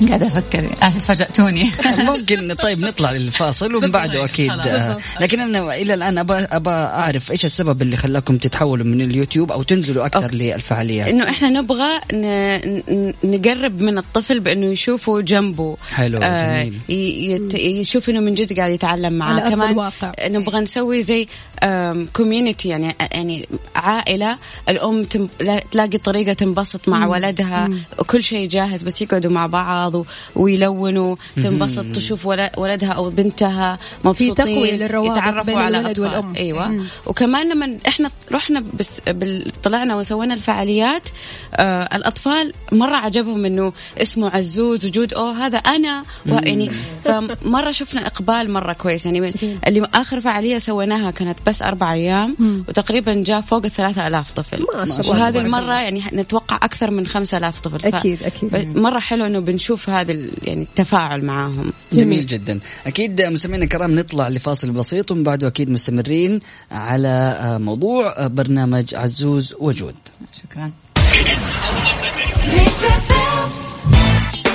[0.00, 0.08] أم...
[0.08, 0.70] قاعدة أفكر.
[0.82, 1.70] آه، فاجأتوني.
[2.10, 4.50] ممكن طيب نطلع للفاصل ومن بعده أكيد.
[4.50, 9.52] آه، لكن أنا إلى الآن ابى ابى أعرف إيش السبب اللي خلاكم تتحولوا من اليوتيوب
[9.52, 12.26] أو تنزلوا أكثر للفعاليات؟ إنه إحنا نبغى ن...
[12.90, 15.76] ن- نقرب من الطفل بإنه يشوفه جنبه.
[15.90, 16.78] حلو، جميل.
[16.88, 17.30] ي...
[17.32, 17.54] يت...
[17.54, 19.50] يشوف إنه من جد قاعد يتعلم معاه.
[19.50, 20.12] كمان الواقع.
[20.24, 21.26] نبغى نسوي زي
[22.16, 24.38] كوميونتي يعني يعني عائلة.
[24.68, 25.04] الأم
[25.70, 27.68] تلاقي طريقة تنبسط مع ولدها.
[27.98, 29.91] وكل شيء جاهز بس يقعدوا مع بعض.
[29.94, 30.04] و...
[30.36, 32.48] ويلونوا تنبسط تشوف ول...
[32.56, 36.04] ولدها أو بنتها مبسوطين تقوية للروابط يتعرفوا بين على الولد أطفال.
[36.04, 36.34] والأم.
[36.36, 36.84] أيوه مم.
[37.06, 39.52] وكمان لما إحنا رحنا بس بال...
[39.62, 41.08] طلعنا وسوينا الفعاليات
[41.54, 43.72] آه الأطفال مرة عجبهم إنه
[44.02, 46.02] اسمه عزوز وجود أوه هذا أنا.
[46.26, 46.70] يعني
[47.04, 49.58] فمرة شفنا إقبال مرة كويس يعني من...
[49.66, 52.36] اللي آخر فعالية سويناها كانت بس أربع أيام
[52.68, 57.06] وتقريبا جاء فوق الثلاثة آلاف طفل ما شاء الله، وهذه المرة يعني نتوقع أكثر من
[57.06, 58.76] خمسة آلاف طفل أكيد، أكيد.
[58.76, 60.30] مرة حلو إنه بنشوف هذا ال...
[60.42, 61.72] يعني التفاعل معاهم.
[61.92, 62.26] جميل.
[62.26, 62.60] جدا.
[62.86, 68.94] أكيد مستمعينا الكرام نطلع لفاصل بسيط ومن بعده أكيد مستمرين على آه، موضوع آه، برنامج
[68.94, 69.94] عزوز وجود.
[70.42, 70.70] شكرا.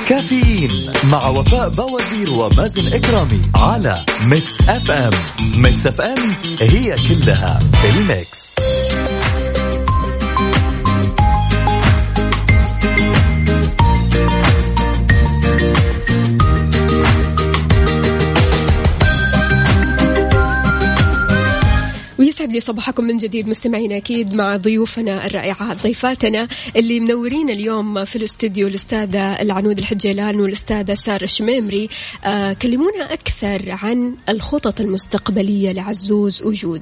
[0.09, 5.11] كافيين مع وفاء بوازير ومازن إكرامي على ميكس أف أم.
[5.61, 8.55] ميكس أف أم هي كلها الميكس.
[22.37, 23.47] ويسعد لي صباحكم من جديد.
[23.47, 30.93] مستمعينا أكيد مع ضيوفنا الرائعات ضيفاتنا اللي منورين اليوم في الاستوديو الأستاذة العنود الحجيلان والأستاذة
[30.93, 31.89] سارة الشميمري.
[32.23, 36.81] آه كلمونا أكثر عن الخطط المستقبلية لعزوز وجود.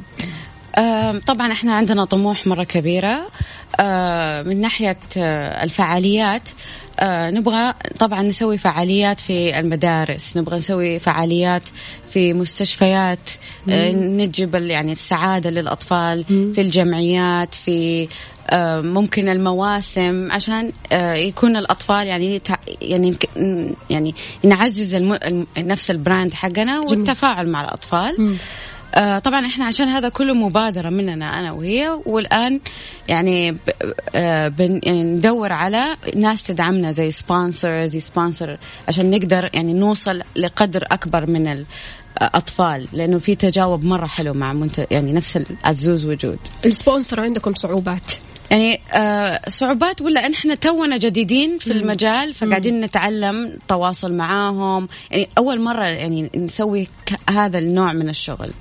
[0.78, 3.28] آم، طبعا إحنا عندنا طموح مرة كبيرة.
[3.80, 6.50] آه، من ناحية آه، الفعاليات
[7.00, 11.64] آه، نبغى طبعا نسوي فعاليات في المدارس نبغى نسوي فعاليات
[12.10, 13.20] في مستشفيات
[13.70, 16.24] آه، نجيب يعني السعادة للأطفال
[16.54, 18.08] في الجمعيات في
[18.50, 20.72] آه، ممكن المواسم عشان
[21.16, 22.42] يكون الأطفال يعني
[22.82, 23.16] يعني
[23.90, 28.38] يعني نعزز الم- نفس ال brand حقنا والتفاعل مع الأطفال.
[28.96, 32.60] آه طبعا إحنا عشان هذا كله مبادرة مننا أنا وهي والآن
[33.08, 33.58] يعني ب
[34.16, 35.86] آه بن يعني ندور على
[36.16, 41.66] ناس تدعمنا زي sponsors sponsor عشان نقدر يعني نوصل لقدر أكبر من
[42.22, 46.40] الأطفال لأنه في تجاوب مرة حلو مع منتج يعني نفس العزوز وجود.
[46.66, 48.12] السبونسر عندكم صعوبات.
[48.56, 54.88] يعني آه صعوبات ولا إحنا تونا جديدين في المجال فقاعدين نتعلم تواصل معاهم.
[55.12, 56.88] يعني أول مرة يعني نسوي
[57.30, 58.52] هذا النوع من الشغل.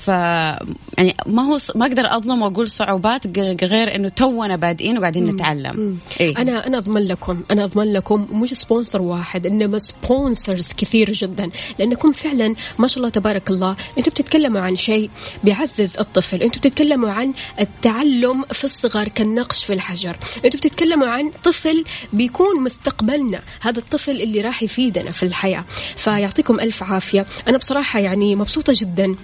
[0.00, 5.22] ف يعني ما هو ص- ما أقدر أظلم وأقول صعوبات غير إنه تونا بادئين وقاعدين
[5.22, 5.98] نتعلم.
[6.20, 11.50] إيه؟ أنا أنا أضمن لكم أنا أضمن لكم مش sponsor واحد إنما sponsors كثير جدا.
[11.78, 15.10] لأنكم فعلا ما شاء الله تبارك الله أنتم بتتكلموا عن شيء
[15.44, 16.42] بيعزز الطفل.
[16.42, 20.16] أنتم بتتكلموا عن التعلم في الصغر كالنقش في الحجر.
[20.44, 23.40] أنتم بتتكلموا عن طفل بيكون مستقبلنا.
[23.60, 25.64] هذا الطفل اللي راح يفيدنا في الحياة.
[25.96, 27.26] فيعطيكم ألف عافية.
[27.48, 29.16] أنا بصراحة يعني مبسوطة جدا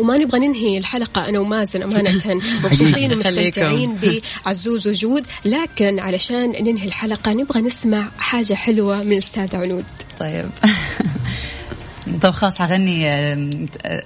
[0.00, 2.20] وما نبغى ننهي الحلقة أنا ومازن أمانة.
[2.64, 3.96] مبسوطين ومستمتعين
[4.44, 5.26] بعزوز وجود.
[5.44, 9.84] لكن علشان ننهي الحلقة نبغى نسمع حاجة حلوة من الأستاذ عنود.
[10.20, 10.50] طيب.
[12.22, 13.50] طيب خلاص هغني آه،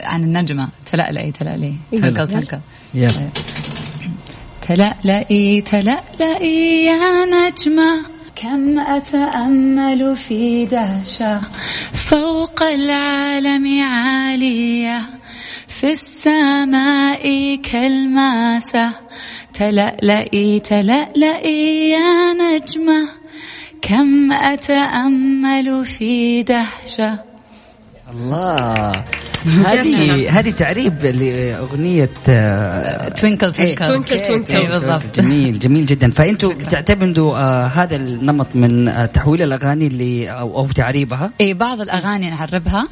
[0.01, 0.69] عن النجمة.
[0.93, 2.59] تلألئي تلألئي تفضل تفضل
[2.95, 3.29] يلا.
[4.63, 8.15] تلألئي تلألئي يا نجمة.
[8.37, 11.41] كم أتأمل في دهشة
[11.93, 15.01] فوق العالم عالية.
[15.81, 18.93] في السماء كالماسة.
[19.55, 23.09] تلألئي تلألئي يا نجمة
[23.83, 27.34] كم أتأمل في دهشة.
[28.11, 28.93] الله.
[29.67, 32.11] هذه هذه تعريب لأغنية
[33.21, 34.67] توينكل توينكل توينكل توينكل.
[34.67, 35.21] بالضبط.
[35.21, 36.11] جميل جميل جدا.
[36.11, 36.65] فأنتوا شكراً.
[36.65, 42.31] بتعتمدوا آه هذا النمط من آه تحويل الأغاني اللي أو, أو تعريبها؟ اي بعض الأغاني
[42.31, 42.89] نعربها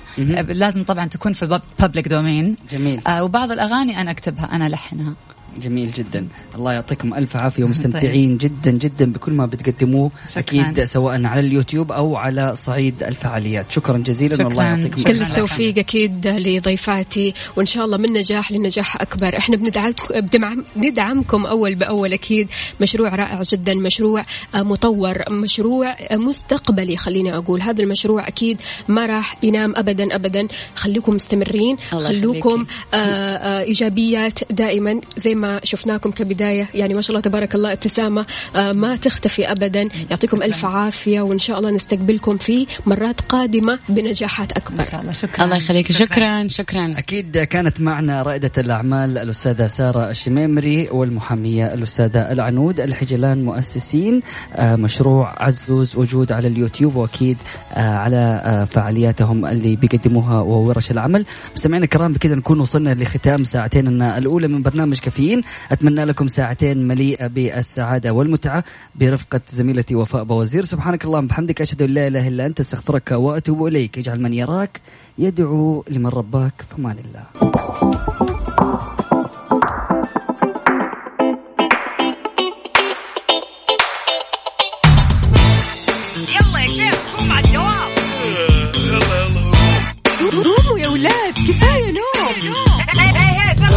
[0.49, 3.01] لازم طبعا تكون في بابليك دومين جميل.
[3.07, 5.15] آه وبعض الأغاني أنا أكتبها أنا الحنها
[5.63, 10.41] جميل جدا الله يعطيكم ألف عافية ومستمتعين جدا جدا بكل ما بتقدموه شكراً.
[10.41, 14.47] أكيد سواء على اليوتيوب أو على صعيد الفعاليات شكرا جزيلا شكراً.
[14.47, 15.03] والله يعطيكم.
[15.03, 21.47] كل الف التوفيق أكيد لضيفاتي وإن شاء الله من نجاح لنجاح أكبر إحنا بندعمكم ندعمكم
[21.47, 22.49] أول بأول أكيد
[22.81, 24.25] مشروع رائع جدا مشروع
[24.55, 31.77] مطور مشروع مستقبلي خليني أقول هذا المشروع أكيد ما راح ينام ابدا ابدا خليكم مستمرين
[31.91, 32.71] خلوكم يخليكي.
[32.95, 36.69] آه، آه، إيجابيات دائما زي ما شفناكم كبداية.
[36.75, 38.27] يعني ما شاء الله تبارك الله ابتسامة
[38.57, 39.89] آه، ما تختفي ابدا.
[40.11, 44.81] يعطيكم ألف عافية وإن شاء الله نستقبلكم في مرات قادمة بنجاحات أكبر.
[44.81, 45.13] إن شاء الله.
[45.13, 45.45] شكرا.
[45.45, 45.93] الله يخليك.
[45.93, 46.49] شكرا.
[46.49, 54.21] شكرا أكيد كانت معنا رائدة الأعمال الأستاذة سارة الشميمري والمحامية الأستاذة العنود الحجلان مؤسسين
[54.55, 57.37] آه، مشروع عزوز وجود على اليوتيوب وأكيد
[57.75, 61.25] آه، على فعالياتهم اللي بيقدموها وورش العمل.
[61.57, 64.99] مستمعينا الكرام بكذا نكون وصلنا لختام ساعتين الأولى من برنامج
[65.33, 68.65] كافيين أتمنى لكم ساعتين مليئة بالسعادة والمتعة
[68.95, 70.65] برفقة زميلتي وفاء بوزير.
[70.65, 73.99] سبحانك اللهم بحمدك أشهد أن لا إله إلا أنت أستغفرك وأتوب إليك.
[73.99, 74.81] اجعل من يراك
[75.19, 78.42] يدعو لمن رباك فمان الله.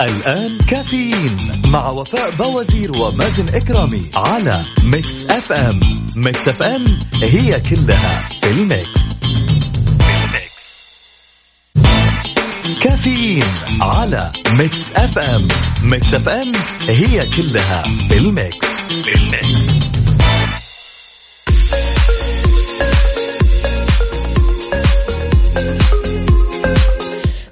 [0.00, 5.80] الآن كافيين مع وفاء باوزير ومازن إكرامي على Mix FM.
[6.16, 6.84] Mix FM
[7.22, 9.00] هي كلها في ال mix.
[12.82, 13.44] كافيين
[13.80, 15.48] على Mix FM.
[15.82, 16.52] Mix FM
[16.88, 18.66] هي كلها في ال mix.
[19.04, 19.63] في ال mix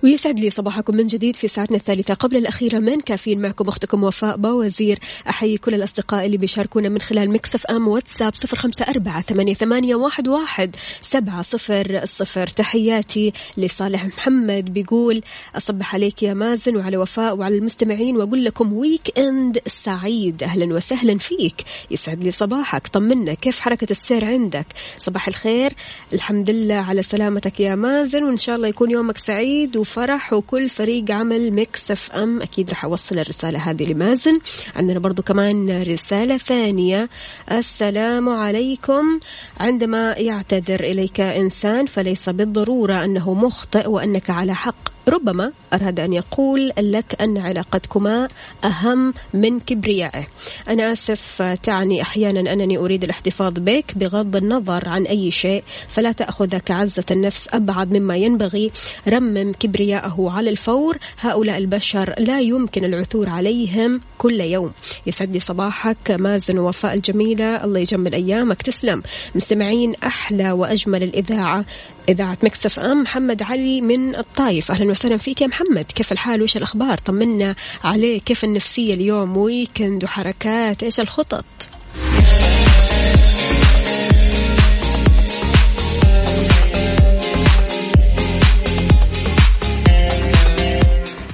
[0.03, 2.15] ويسعد لي صباحكم من جديد في ساعتنا الثالثة.
[2.15, 4.99] قبل الأخيرة من كافيين معكم أختكم وفاء باوزير.
[5.29, 9.95] أحيي كل الأصدقاء اللي بيشاركونا من خلال Mix FM واتساب صفر خمسة أربعة ثمانية, ثمانية
[9.95, 12.47] واحد, واحد سبعة صفر صفر.
[12.47, 15.23] تحياتي لصالح محمد بيقول
[15.57, 20.43] أصبح عليك يا مازن وعلى وفاء وعلى المستمعين وأقول لكم weekend سعيد.
[20.43, 21.55] أهلا وسهلا فيك.
[21.91, 22.87] يسعد لي صباحك.
[22.87, 24.67] طمنا كيف حركة السير عندك؟
[24.99, 25.73] صباح الخير.
[26.13, 31.11] الحمد لله على سلامتك يا مازن وإن شاء الله يكون يومك سعيد وفرح وكل فريق
[31.11, 32.43] عمل Mix FM.
[32.43, 34.39] أكيد راح أوصل الرسالة هذه لمازن.
[34.77, 37.09] عندنا برضو كمان رسالة ثانية.
[37.51, 39.21] السلام عليكم.
[39.61, 44.92] عندما يعتذر إليك إنسان فليس بالضرورة أنه مخطئ وأنك على حق.
[45.09, 48.29] ربما أراد أن يقول لك أن علاقتكما
[48.65, 50.27] أهم من كبريائه.
[50.69, 56.71] أنا آسف تعني أحيانا أنني أريد الاحتفاظ بك بغض النظر عن أي شيء فلا تأخذك
[56.71, 58.71] عزة النفس أبعد مما ينبغي.
[59.09, 64.73] رمم كبرياءه على الفور هؤلاء البشر لا يمكن العثور عليهم كل يوم.
[65.07, 67.65] يسعد لي صباحك مازن ووفاء الجميلة.
[67.65, 68.63] الله يجمل أيامك.
[68.63, 69.03] تسلم.
[69.35, 71.65] مستمعين أحلى وأجمل الإذاعة.
[72.09, 74.71] إذاعة Mix FM محمد علي من الطايف.
[74.71, 75.85] أهلا وسهلا فيك يا محمد.
[75.85, 80.83] كيف الحال؟ وإيش الأخبار؟ طمنا عليك كيف النفسية اليوم؟ weekend وحركات.
[80.83, 81.45] إيش الخطط؟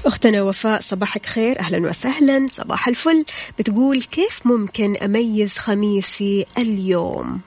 [0.06, 1.60] أختنا وفاء صباحك خير.
[1.60, 2.46] أهلا وسهلا.
[2.50, 3.24] صباح الفل.
[3.58, 7.40] بتقول كيف ممكن أميز خميسي اليوم؟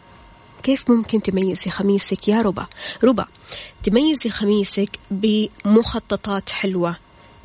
[0.64, 2.66] كيف ممكن تميزي خميسك؟ يا ربا.
[3.04, 3.26] ربا
[3.84, 6.96] تميزي خميسك بمخططات حلوة.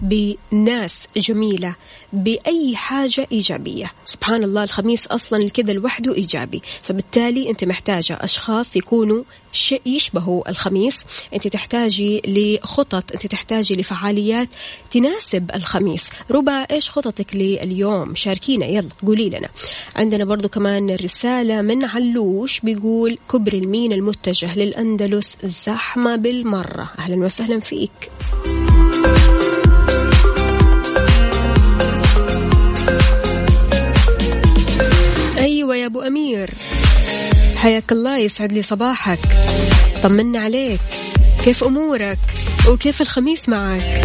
[0.00, 1.74] بناس جميلة
[2.12, 3.92] بأي حاجة إيجابية.
[4.04, 6.62] سبحان الله الخميس أصلا كذا لوحده إيجابي.
[6.82, 9.22] فبالتالي أنت محتاجة أشخاص يكونوا
[9.52, 11.04] شيء يشبهوا الخميس.
[11.34, 14.48] أنت تحتاجي لخطط أنت تحتاجي لفعاليات
[14.90, 16.10] تناسب الخميس.
[16.30, 19.48] ربا إيش خططك لليوم؟ شاركينا يلا قولي لنا.
[19.96, 26.90] عندنا برضو كمان رسالة من علوش بيقول كبر المين المتجه للأندلس زحمة بالمرة.
[26.98, 28.10] أهلا وسهلا فيك.
[28.46, 29.55] أيوه
[35.86, 36.50] يا أبو أمير.
[37.56, 39.18] حياك الله يسعد لي صباحك.
[40.02, 40.80] طمنا عليك.
[41.44, 42.18] كيف أمورك؟
[42.68, 44.00] وكيف الخميس معك؟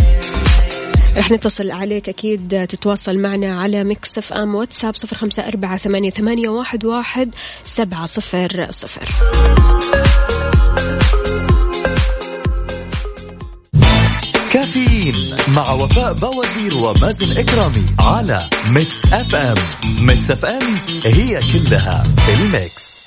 [1.17, 6.11] رح نتصل عليك أكيد تتواصل معنا على Mix FM واتساب صفر خمسة أربعة ثمانية,
[6.85, 9.07] واحد سبعة صفر صفر.
[14.51, 19.55] كافيين مع وفاء باوزير ومازن إكرامي على Mix FM.
[19.99, 23.01] Mix FM هي كلها ال mix.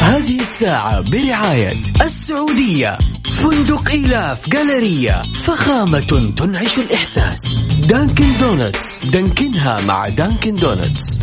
[0.00, 2.98] هذه الساعة برعاية السعودية.
[3.24, 7.64] فندق إيلاف جاليريا فخامة تنعش الإحساس.
[7.64, 8.98] Dunkin' Donuts.
[9.04, 11.18] دانكنها مع Dunkin' Donuts.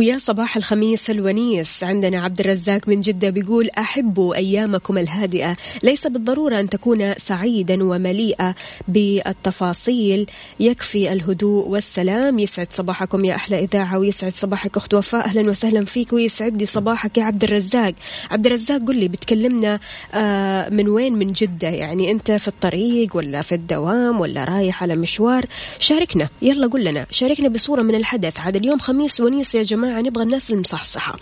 [0.00, 1.84] ويا صباح الخميس الونيس.
[1.84, 5.56] عندنا عبد الرزاق من جدة بيقول أحبوا أيامكم الهادئة.
[5.82, 8.54] ليس بالضرورة أن تكون سعيدا ومليئة
[8.88, 10.26] بالتفاصيل.
[10.60, 12.38] يكفي الهدوء والسلام.
[12.38, 15.26] يسعد صباحكم يا أحلى إذاعة ويسعد صباحك أخت وفاء.
[15.26, 17.94] أهلا وسهلا فيك ويسعد لي صباحك يا عبد الرزاق
[18.30, 19.80] عبد الرزاق قل لي بتكلمنا
[20.14, 21.68] آه، من وين؟ من جدة.
[21.68, 25.44] يعني أنت في الطريق ولا في الدوام ولا رايح على مشوار؟
[25.78, 26.28] شاركنا.
[26.42, 27.06] يلا قل لنا.
[27.10, 28.40] شاركنا بصورة من الحدث.
[28.40, 29.89] عاد اليوم خميس ونيس يا جماعة.
[29.90, 31.18] نبغى الناس المصحصحة.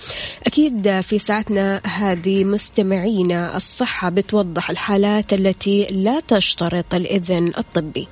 [0.47, 8.09] أكيد في ساعتنا هذه مستمعينا الصحة بتوضح الحالات التي لا تشترط الإذن الطبي.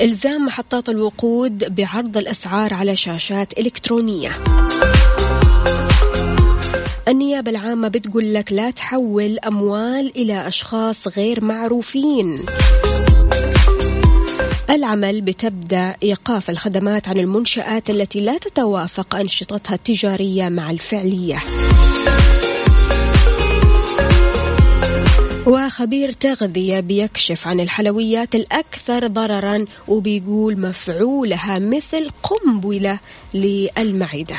[0.00, 4.30] إلزام محطات الوقود بعرض الأسعار على شاشات إلكترونية.
[7.08, 12.38] النيابة العامة بتقول لك لا تحول أموال إلى أشخاص غير معروفين.
[14.70, 21.38] العمل بتبدأ إيقاف الخدمات عن المنشآت التي لا تتوافق أنشطتها التجارية مع الفعلية.
[25.46, 32.98] وخبير تغذية بيكشف عن الحلويات الأكثر ضررا وبيقول مفعولها مثل قنبلة
[33.34, 34.38] للمعدة.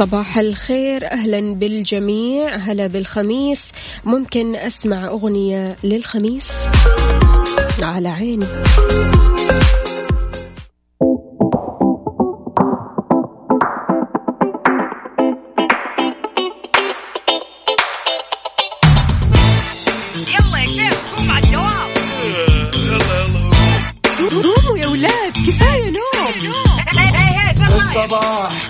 [0.00, 1.06] صباح الخير.
[1.06, 2.56] أهلا بالجميع.
[2.56, 3.62] هلا بالخميس.
[4.04, 6.50] ممكن أسمع أغنية للخميس
[7.82, 8.46] على عيني.
[27.90, 28.69] يلا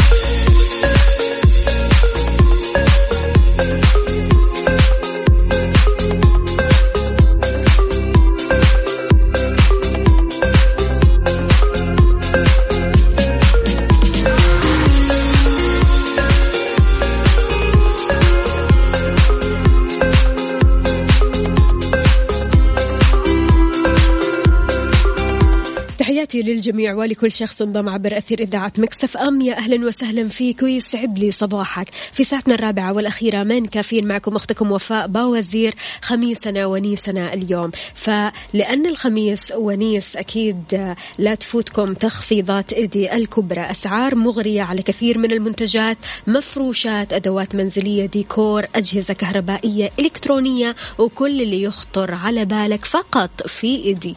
[26.43, 29.41] للجميع ولكل شخص انضم عبر أثير إذاعة Mix FM.
[29.41, 31.87] يا أهلا وسهلا فيك ويسعد لي صباحك.
[32.13, 37.71] في ساعتنا الرابعة والأخيرة من كافيين معكم أختكم وفاء باوزير خميسنا ونيسنا اليوم.
[37.95, 43.61] فلأن الخميس ونيس أكيد لا تفوتكم تخفيضات eddy الكبرى.
[43.61, 45.97] أسعار مغرية على كثير من المنتجات.
[46.27, 54.15] مفروشات أدوات منزلية ديكور أجهزة كهربائية إلكترونية وكل اللي يخطر على بالك فقط في eddy.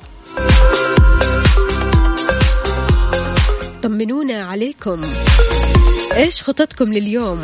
[3.85, 5.03] طمنونا عليكم.
[6.13, 7.41] إيش خططكم لليوم؟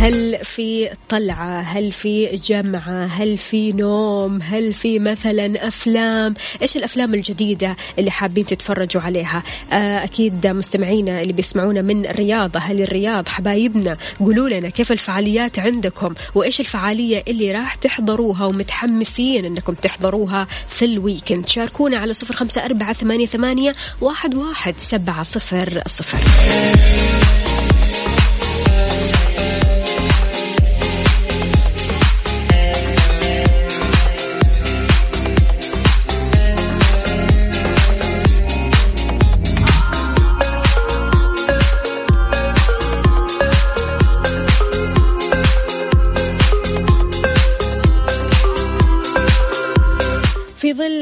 [0.00, 7.14] هل في طلعة؟ هل في جمعة؟ هل في نوم؟ هل في مثلا أفلام؟ إيش الأفلام
[7.14, 9.42] الجديدة اللي حابين تتفرجوا عليها؟
[9.72, 16.14] آه، أكيد مستمعينا اللي بيسمعونا من الرياض أهل الرياض حبايبنا قولوا لنا كيف الفعاليات عندكم
[16.34, 22.92] وإيش الفعالية اللي راح تحضروها ومتحمسين أنكم تحضروها في الويكند شاركونا على صفر خمسة أربعة
[22.92, 26.18] ثمانية, ثمانية واحد, واحد سبعة صفر صفر.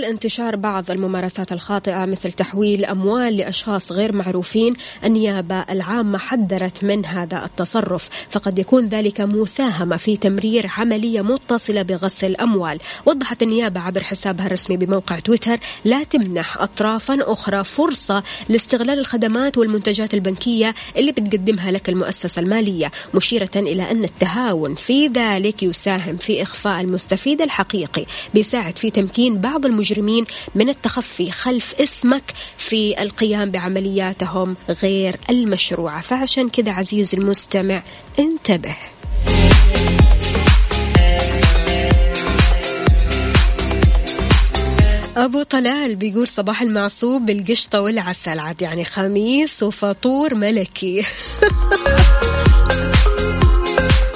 [0.08, 7.44] انتشار بعض الممارسات الخاطئة مثل تحويل أموال لأشخاص غير معروفين النيابة العامة حذرت من هذا
[7.44, 14.46] التصرف فقد يكون ذلك مساهمة في تمرير عملية متصلة بغسل أموال وضحت النيابة عبر حسابها
[14.46, 21.88] الرسمي بموقع تويتر لا تمنح أطرافا أخرى فرصة لاستغلال الخدمات والمنتجات البنكية اللي بتقدمها لك
[21.88, 28.06] المؤسسة المالية مشيرة إلى أن التهاون في ذلك يساهم في إخفاء المستفيد الحقيقي.
[28.34, 29.97] بيساعد في تمكين بعض المجرمين
[30.54, 36.00] من التخفي خلف اسمك في القيام بعملياتهم غير المشروعة.
[36.00, 37.82] فعشان كذا عزيزي المستمع
[38.18, 38.76] انتبه.
[45.16, 48.38] أبو طلال بيقول صباح المعصوب بالقشطة والعسل.
[48.38, 51.02] عاد يعني خميس وفطور ملكي.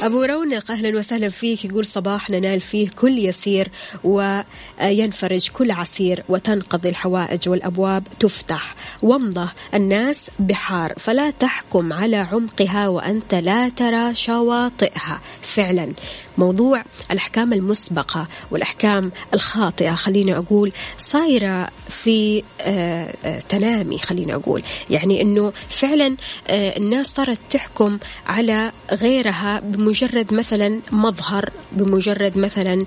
[0.02, 1.64] أبو رونق أهلا وسهلا فيك.
[1.64, 3.68] يقول صباح ننال فيه كل يسير
[4.04, 8.74] وينفرج كل عسير وتنقضي الحوائج والأبواب تفتح.
[9.02, 15.20] ومضة الناس بحار فلا تحكم على عمقها وأنت لا ترى شواطئها.
[15.42, 15.92] فعلا.
[16.38, 19.94] موضوع الأحكام المسبقة والأحكام الخاطئة.
[19.94, 24.62] خليني أقول صايرة في آه، آه، تنامي خلينا أقول.
[24.90, 26.16] يعني أنه فعلا
[26.48, 32.84] آه، الناس صارت تحكم على غيرها بمجرد مثلا مظهر بمجرد مثلا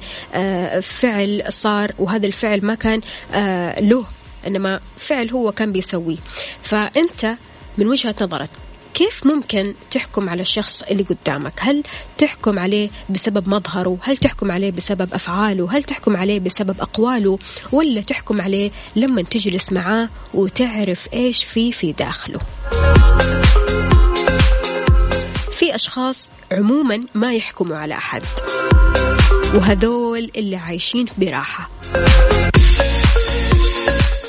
[0.82, 3.02] فعل صار وهذا الفعل ما كان
[3.90, 4.06] له
[4.48, 6.18] إنما فعل هو كان بيسويه.
[6.62, 7.36] فأنت
[7.78, 8.50] من وجهة نظرك
[8.96, 11.84] كيف ممكن تحكم على الشخص اللي قدامك؟ هل
[12.18, 17.40] تحكم عليه بسبب مظهره؟ هل تحكم عليه بسبب أفعاله؟ هل تحكم عليه بسبب أقواله؟
[17.72, 22.40] ولا تحكم عليه لما تجلس معاه وتعرف إيش في في داخله؟
[25.52, 28.24] في أشخاص عموما ما يحكموا على أحد.
[29.54, 31.70] وهذول اللي عايشين براحة.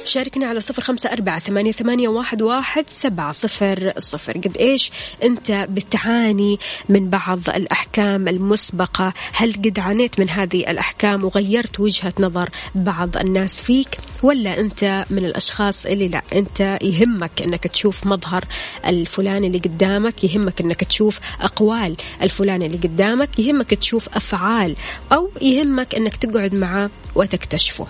[0.06, 4.32] شاركنا على صفر خمسة أربعة ثمانية, ثمانية واحد, واحد سبعة صفر صفر.
[4.32, 4.90] قد إيش
[5.22, 12.48] أنت بتعاني من بعض الأحكام المسبقة؟ هل قد عانيت من هذه الأحكام وغيرت وجهة نظر
[12.74, 18.44] بعض الناس فيك؟ ولا أنت من الأشخاص اللي لا؟ أنت يهمك أنك تشوف مظهر
[18.86, 24.76] الفلان اللي قدامك يهمك أنك تشوف أقوال الفلان اللي قدامك يهمك تشوف أفعال
[25.12, 27.86] أو يهمك أنك تقعد معاه وتكتشفه.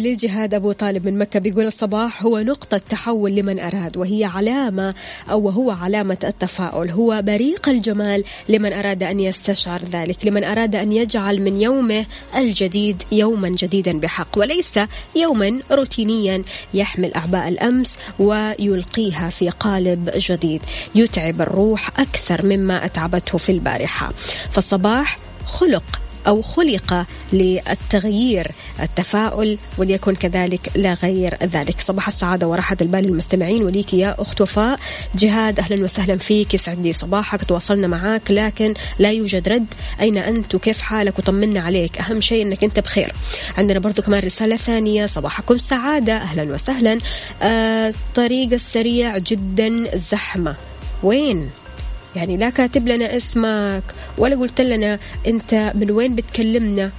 [0.00, 4.94] تحياتي لجهاد أبو طالب من مكة بيقول الصباح هو نقطة تحول لمن أراد وهي علامة
[5.30, 6.90] أو هو علامة التفاؤل.
[6.90, 13.02] هو بريق الجمال لمن أراد أن يستشعر ذلك لمن أراد أن يجعل من يومه الجديد
[13.12, 14.78] يوما جديدا بحق وليس
[15.16, 16.42] يوما روتينيا
[16.74, 20.62] يحمل أعباء الأمس ويلقيها في قالب جديد.
[20.94, 24.12] يتعب الروح أكثر مما أتعبته في البارحة.
[24.50, 28.50] فالصباح خلق أو خلق للتغيير
[28.80, 31.80] التفاؤل وليكن كذلك لا غير ذلك.
[31.80, 34.78] صباح السعادة وراحة البال المستمعين وليك يا أخت وفاء.
[35.14, 36.54] جهاد أهلا وسهلا فيك.
[36.54, 38.30] يسعد لي صباحك تواصلنا معاك.
[38.30, 39.66] لكن لا يوجد رد.
[40.00, 41.98] أين أنت؟ وكيف حالك؟ وطمنا عليك.
[41.98, 43.12] أهم شيء أنك أنت بخير.
[43.58, 45.06] عندنا برضو كمان رسالة ثانية.
[45.06, 46.98] صباحكم سعادة أهلا وسهلا.
[47.42, 50.56] آه الطريق السريع جدا زحمة.
[51.02, 51.50] وين؟
[52.16, 53.82] يعني لا كاتب لنا اسمك
[54.18, 56.90] ولا قلت لنا انت من وين بتكلمنا.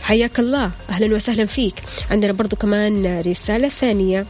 [0.00, 0.70] حياك الله.
[0.90, 1.74] أهلا وسهلا فيك.
[2.10, 4.26] عندنا برضو كمان رسالة ثانية.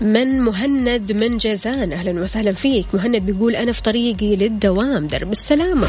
[0.00, 2.86] من مهند من جازان؟ أهلا وسهلا فيك.
[2.94, 5.06] مهند بيقول أنا في طريقي للدوام.
[5.06, 5.86] درب السلامة.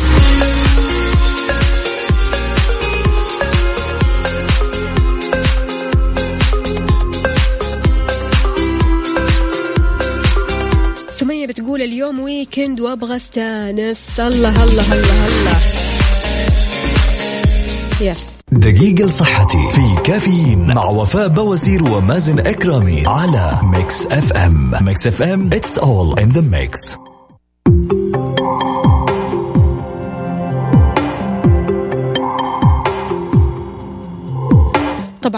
[11.48, 14.20] بتقول اليوم weekend وأبغى استانس.
[14.20, 15.60] الله الله الله الله.
[18.02, 18.16] يلا.
[18.52, 24.72] دقيقة لصحتي في كافيين مع وفاء باوزير ومازن إكرامي على Mix FM.
[24.82, 26.98] Mix FM it's all in the mix.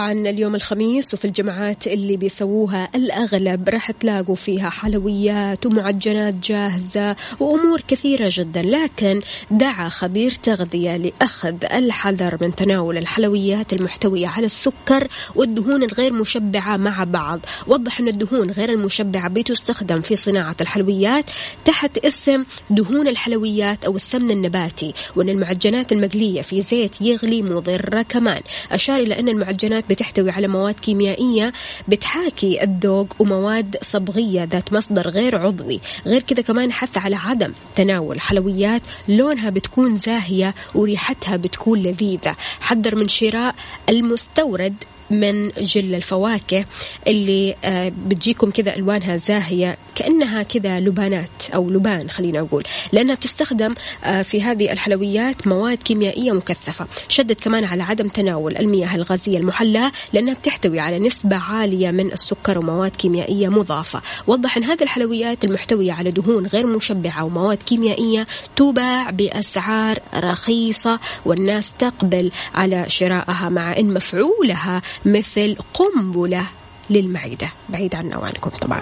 [0.00, 7.80] طبعا اليوم الخميس وفي الجمعات اللي بيسووها الأغلب راح تلاقوا فيها حلويات ومعجنات جاهزة وأمور
[7.88, 8.62] كثيرة جدا.
[8.62, 9.20] لكن
[9.50, 17.04] دعا خبير تغذية لأخذ الحذر من تناول الحلويات المحتوية على السكر والدهون الغير مشبعة مع
[17.04, 17.40] بعض.
[17.66, 21.30] وضح أن الدهون غير المشبعة بتستخدم في صناعة الحلويات
[21.64, 28.40] تحت اسم دهون الحلويات أو السمن النباتي وأن المعجنات المقلية في زيت يغلي مضرة كمان.
[28.72, 31.52] أشار إلى أن المعجنات بتحتوي على مواد كيميائية
[31.88, 35.80] بتحاكي الذوق ومواد صبغية ذات مصدر غير عضوي.
[36.06, 42.36] غير كذا كمان حث على عدم تناول حلويات لونها بتكون زاهية وريحتها بتكون لذيذة.
[42.60, 43.54] حذر من شراء
[43.88, 44.74] المستورد
[45.10, 46.64] من جل الفواكه
[47.06, 53.74] اللي آه، بتجيكم كذا ألوانها زاهية كأنها كذا لبانات أو لبان خلينا أقول لأنها بتستخدم
[54.04, 59.92] آه، في هذه الحلويات مواد كيميائية مكثفة شدد كمان على عدم تناول المياه الغازية المحلاه
[60.12, 64.02] لأنها بتحتوي على نسبة عالية من السكر ومواد كيميائية مضافة.
[64.26, 71.72] وضح إن هذه الحلويات المحتوية على دهون غير مشبعة ومواد كيميائية تباع بأسعار رخيصة والناس
[71.78, 76.46] تقبل على شرائها مع إن مفعولها مثل قنبلة
[76.90, 77.52] للمعدة.
[77.68, 78.80] بعيد عنا وعنكم طبعا.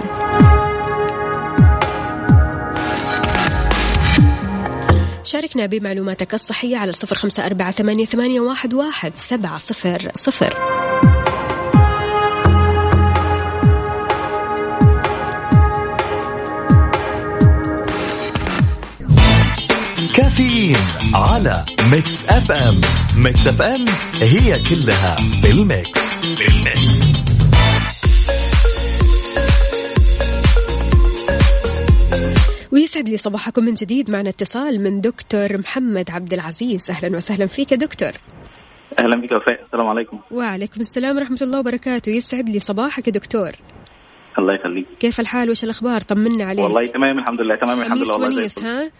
[5.24, 8.04] شاركنا بمعلوماتك الصحية على صفر خمسة أربعة ثمانية,
[8.74, 10.77] واحد سبعة صفر صفر.
[21.14, 22.80] على Mix FM.
[23.24, 23.84] Mix FM
[24.20, 26.78] هي كلها في ال mix, في ال mix.
[32.72, 34.10] ويسعد لي صباحكم من جديد.
[34.10, 36.90] معنا اتصال من دكتور محمد عبد العزيز.
[36.90, 38.12] أهلا وسهلا فيك يا دكتور.
[38.98, 39.64] أهلا بك وفاء.
[39.64, 40.18] السلام عليكم.
[40.30, 42.10] وعليكم السلام ورحمة الله وبركاته.
[42.10, 43.50] يسعد لي صباحك يا دكتور.
[44.38, 44.86] الله يخليك.
[45.00, 46.64] كيف الحال؟ وش الأخبار؟ طمنا عليك.
[46.64, 47.56] والله تمام الحمد لله.
[47.56, 48.12] تمام الحمد لله.
[48.12, 48.58] والله ونيس.
[48.58, 48.90] ها؟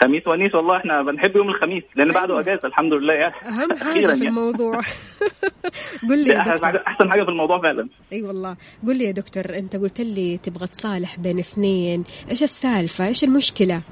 [0.00, 3.34] خميس ونيس والله إحنا بنحب يوم الخميس لأن بعده أجازة الحمد لله يعني.
[3.34, 4.28] أهم حاجة في يعني.
[4.28, 4.80] الموضوع.
[6.10, 6.66] قل لي يا أحسن دكتور.
[6.66, 7.88] حاجة أحسن حاجة في الموضوع فعلا.
[8.12, 8.56] أي والله.
[8.86, 12.04] قل لي يا دكتور أنت قلت لي تبغى تصالح بين اثنين.
[12.30, 13.82] إيش السالفة؟ إيش المشكلة؟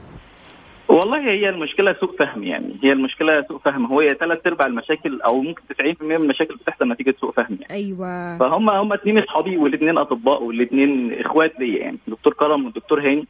[0.89, 2.77] والله هي المشكلة سوء فهم يعني.
[2.83, 3.87] هي المشكلة سوء فهم.
[3.87, 7.71] هو ثلاث أرباع المشاكل أو ممكن 90% من المشاكل بتحصل نتيجة سوء فهم يعني.
[7.71, 8.39] أيوه.
[8.39, 11.99] فهم هم اثنين أصحابي والاثنين أطباء والاثنين إخوات ليا يعني.
[12.09, 13.27] الدكتور كرم والدكتور هاني.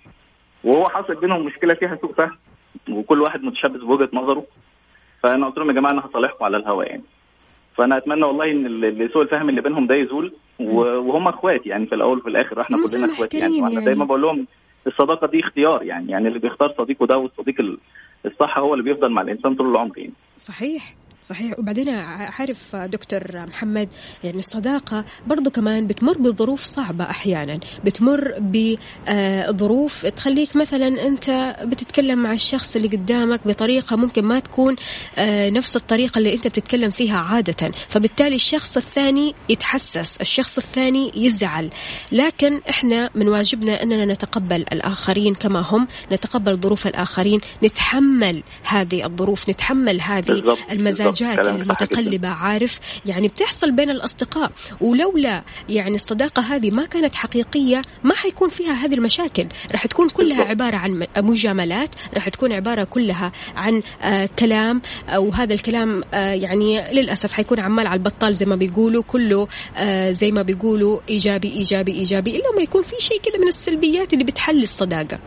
[0.65, 2.37] وهو حصل بينهم مشكلة فيها سوء فهم.
[2.91, 4.45] وكل واحد متشبث بوجهة نظره.
[5.23, 7.03] فأنا قلت لهم يا جماعة أنا هصالحكم على الهواء يعني.
[7.77, 12.19] فأنا أتمنى والله إن سوء الفهم اللي بينهم ده يزول وهم إخوات يعني في الأول
[12.19, 13.61] وفي الآخر إحنا كلنا إخوات يعني.
[13.63, 13.85] وأنا يعني.
[13.85, 14.47] دايما بقول لهم
[14.87, 17.79] الصداقة دي اختيار يعني يعني اللي بيختار صديقه ده والصديق ال-
[18.27, 20.13] الصح هو اللي بيفضل مع الإنسان طول العمر يعني.
[20.37, 20.95] صحيح.
[21.27, 21.59] صحيح.
[21.59, 21.89] وبعدين
[22.39, 23.89] عارف دكتور محمد
[24.25, 27.61] يعني الصداقة برضو كمان بتمر بظروف صعبة أحيانا.
[27.85, 34.77] بتمر بظروف تخليك مثلا أنت بتتكلم مع الشخص اللي قدامك بطريقة ممكن ما تكون
[35.19, 37.73] نفس الطريقة اللي أنت بتتكلم فيها عادة.
[37.89, 41.71] فبالتالي الشخص الثاني يتحسس الشخص الثاني يزعل.
[42.13, 49.49] لكن إحنا من واجبنا أننا نتقبل الآخرين كما هم نتقبل ظروف الآخرين نتحمل هذه الظروف
[49.49, 50.59] نتحمل هذه بالضبط،
[51.19, 54.53] صح المتقلبة عارف؟ يعني بتحصل بين الأصدقاء.
[54.81, 59.47] ولولا يعني الصداقة هذه ما كانت حقيقية ما حيكون فيها هذه المشاكل.
[59.73, 60.45] راح تكون كلها.
[60.45, 64.83] عبارة عن مجاملات راح تكون عبارة كلها عن آه كلام.
[65.09, 70.11] آه وهذا الكلام آه يعني للأسف حيكون عمال على البطال زي ما بيقولوا كله آه
[70.11, 72.31] زي ما بيقولوا إيجابي إيجابي إيجابي.
[72.31, 75.19] إلا ما يكون في شيء كذا من السلبيات اللي بتحل الصداقة.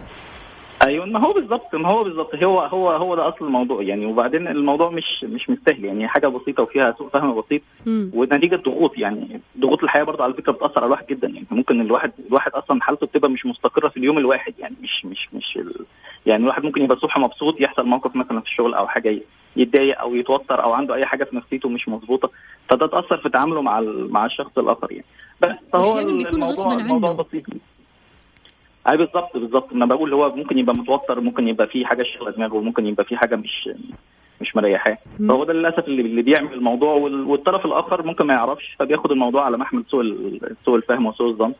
[0.87, 2.35] أيوه ما هو بالظبط ما هو بالظبط.
[2.35, 3.81] هو هو هو ده أصل الموضوع.
[3.83, 5.85] يعني وبعدين الموضوع مش مش مستاهل.
[5.85, 7.61] يعني حاجة بسيطة وفيها سوء فهم بسيط.
[7.87, 8.97] ونتيجة ضغوط.
[8.97, 11.27] يعني ضغوط الحياة برضه على فكرة بتأثر على الواحد جدا.
[11.27, 14.53] يعني ممكن الواحد الواحد أصلا حالته بتبقى مش مستقرة في اليوم الواحد.
[14.59, 15.85] يعني مش مش مش ال...
[16.25, 19.21] يعني الواحد ممكن يبقى الصبح مبسوط يحصل موقف مثلا في الشغل أو حاجة
[19.55, 22.29] يتضايق أو يتوتر أو عنده أي حاجة في نفسيته مش مظبوطة.
[22.69, 24.11] فده تأثر في تعامله مع ال...
[24.11, 25.05] مع الشخص الآخر يعني.
[25.41, 27.11] بس فهو الموضوع الموضوع.
[27.11, 27.43] بسيط.
[28.91, 29.73] أي بالظبط بالظبط.
[29.73, 33.17] أنا بقول هو ممكن يبقى متوتر ممكن يبقى في حاجة شغله دماغه ممكن يبقى في
[33.17, 33.69] حاجة مش
[34.41, 34.97] مش مريحاه.
[35.29, 36.93] فهو ده للأسف اللي اللي بيعمل الموضوع.
[36.93, 40.03] وال- والطرف الآخر ممكن ما يعرفش فبياخد الموضوع على محمل سوء
[40.65, 41.53] سوء الفهم وسوء الظن.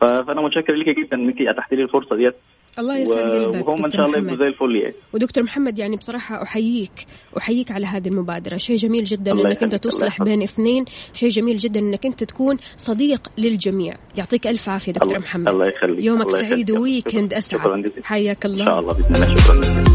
[0.00, 2.34] فأنا متشكر ليكي جدا انك اتحتي لي الفرصة ديت.
[2.78, 4.18] الله يسعد قلبك وهم إن شاء الله.
[4.18, 4.94] يبقوا زي الفل يعني.
[5.12, 7.06] ودكتور محمد يعني بصراحة أحييك
[7.38, 8.56] أحييك على هذه المبادرة.
[8.56, 10.22] شيء جميل جدا الله يخليك، الله تصلح.
[10.22, 10.84] بين اثنين.
[11.12, 13.94] شيء جميل جدا أنك أنت تكون صديق للجميع.
[14.16, 15.48] يعطيك ألف عافية دكتور الله- محمد.
[15.48, 16.70] الله يخليك، يومك الله سعيد.
[16.70, 17.82] وويكند شكراً أسعد.
[17.82, 18.06] جزيلا.
[18.06, 19.36] حياك إن شاء الله الله بإذن الله.
[19.36, 19.90] شكرا جزيلا.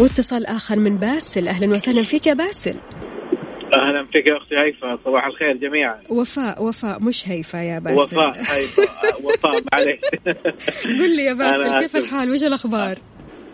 [0.00, 1.48] واتصال آخر من باسل.
[1.48, 2.76] أهلا وسهلا فيك يا باسل.
[3.74, 5.98] أهلا فيك يا أختي هيفا صباح الخير جميعا.
[6.10, 8.02] وفاء وفاء مش هيفا يا باسل.
[8.02, 8.82] وفاء هيفا
[9.24, 10.00] وفاء معليش
[11.00, 11.96] قل لي يا باسل كيف.
[11.96, 12.96] الحال؟ وش الأخبار؟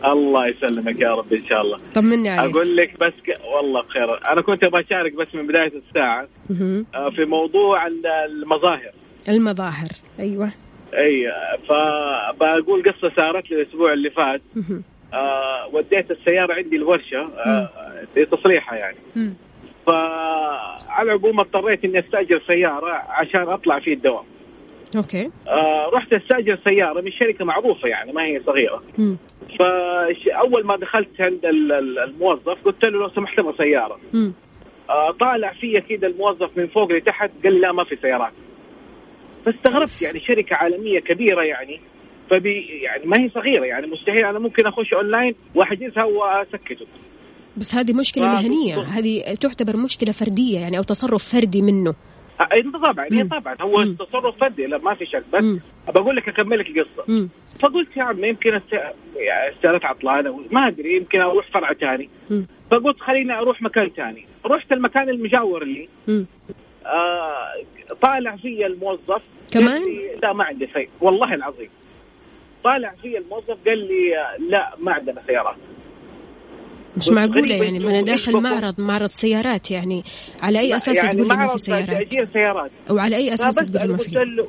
[0.04, 1.78] الله يسلمك يا رب إن شاء الله.
[1.94, 2.52] طمني عليك.
[2.56, 3.40] أقول لك بس ك...
[3.56, 6.28] والله بخير أنا كنت أبغى اشارك بس من بداية الساعة.
[6.94, 8.92] آه، في موضوع ال- المظاهر.
[9.28, 9.88] المظاهر
[10.20, 10.52] أيوة.
[10.94, 11.32] أي
[11.68, 14.42] فبقول قصة صارت لي الأسبوع اللي فات.
[15.14, 17.68] آه وديت السيارة عندي الورشة آه
[18.16, 18.96] لتصليحها يعني.
[19.86, 24.24] فعلى العموم اضطريت إني أستأجر سيارة عشان أطلع فيه الدوام.
[24.96, 25.30] أوكي.
[25.48, 28.82] آه رحت أستأجر سيارة من شركة معروفة يعني ما هي صغيرة.
[28.98, 29.16] مم.
[29.58, 33.98] فاول ما دخلت عند ال- ال- الموظف قلت له لو سمحت أبغى سيارة.
[34.12, 34.32] مم.
[34.90, 38.32] آه طالع في كذا الموظف من فوق لتحت قال لي لا ما في سيارات.
[39.46, 41.80] فاستغربت يعني شركة عالمية كبيرة يعني
[42.30, 46.86] فبي يعني ما هي صغيرة يعني مستحيل أنا ممكن أخش أونلاين واحجزها وأسكته.
[47.56, 48.92] بس هذه مشكلة آه، مهنية بالضبط.
[48.94, 51.94] هذه تعتبر مشكلة فردية يعني أو تصرف فردي منه
[52.40, 53.28] آه، اي طبعا مم.
[53.28, 53.94] طبعا هو مم.
[53.94, 55.44] تصرف فردي لا ما في شك بس.
[55.94, 57.28] بقول لك أكمل لك القصة مم.
[57.60, 58.72] فقلت يا عم يمكن الس-
[59.16, 62.08] يعني السيارات عطلانة ما أدري يمكن أروح فرع ثاني.
[62.70, 65.88] فقلت خليني أروح مكان ثاني رحت المكان المجاور لي.
[66.86, 67.52] آه
[68.02, 69.82] طالع في الموظف كمان؟
[70.22, 71.68] لا ما عندي شيء والله العظيم
[72.64, 75.56] طالع في الموظف قال لي آه، لا ما عندنا سيارات
[76.96, 78.32] مش معقولة يعني؟ ما أنا داخل.
[78.40, 80.02] معرض معرض سيارات يعني.
[80.42, 82.70] على أي أساس يعني تقول لي ما في سيارات؟ تأجير سيارات.
[82.90, 84.44] أو على أي أساس تقول ما في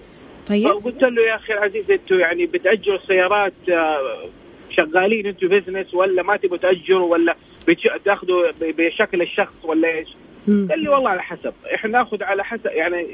[0.48, 4.30] طيب؟ قلت له يا أخي العزيز أنتم يعني بتأجروا السيارات آه،
[4.70, 7.36] شغالين أنتم بزنس ولا ما تبوا تأجروا ولا
[7.68, 10.08] بتش- تاخذوا ب- بشكل الشخص ولا إيش؟
[10.48, 11.54] قال لي والله على حسب.
[11.76, 13.08] إحنا ناخذ على حسب يعني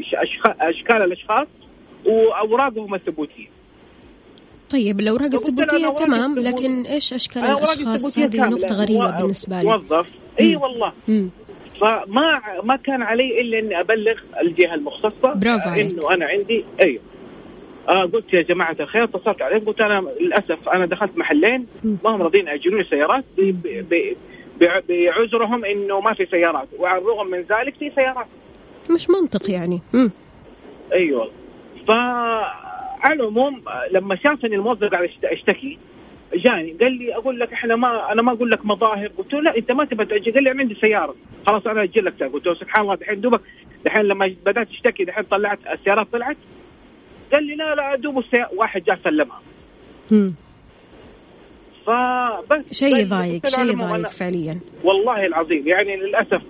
[0.62, 1.48] أشكال الأشخاص
[2.06, 3.48] وأوراقهم الثبوتية.
[4.72, 8.50] طيب الأوراق الثبوتية تمام لكن إيش أشكال الأشخاص هذه.
[8.50, 10.08] نقطة غريبة بالنسبة لي موظف
[10.40, 10.62] إي مم.
[10.62, 11.30] والله مم.
[11.82, 15.92] فما ما كان علي إلا إني أبلغ الجهة المختصة برافو عليك.
[15.94, 17.02] إنه أنا عندي أيوه
[17.90, 22.22] آه قلت يا جماعة الخير اتصلت عليهم قلت أنا للأسف أنا دخلت محلين ما هم
[22.22, 23.24] راضيين ياجرون لي سيارات
[24.90, 28.28] بعذرهم إنه ما في سيارات وعلى الرغم من ذلك في سيارات
[28.96, 30.12] مش منطق يعني مم.
[30.94, 31.32] أيوه
[33.04, 35.78] فعلى العموم لما شافني الموظف قاعد اشتكي
[36.34, 39.08] جاني قال لي أقول لك إحنا ما أنا ما أقول لك مظاهر.
[39.08, 41.16] قلت له لا أنت ما تبغى تاجل قال لي أنا عندي سيارة.
[41.48, 42.24] خلاص أنا أجل لك.
[42.24, 43.42] قلت له سبحان الله دحين دوبك
[43.86, 46.38] دحين لما بدأت تشتكي دحين طلعت السيارات طلعت.
[47.32, 48.50] قال لي لا لا دوب السيارة.
[48.56, 49.42] واحد جاء سلمها.
[50.12, 50.34] مم.
[51.86, 54.60] فبس شيء يضايق شيء يضايق فعليا.
[54.84, 55.68] والله العظيم.
[55.68, 56.42] يعني للأسف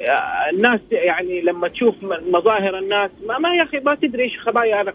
[0.00, 1.94] آه، الناس يعني لما تشوف
[2.32, 4.92] مظاهر الناس ما, ما يا أخي ما تدري إيش خبايا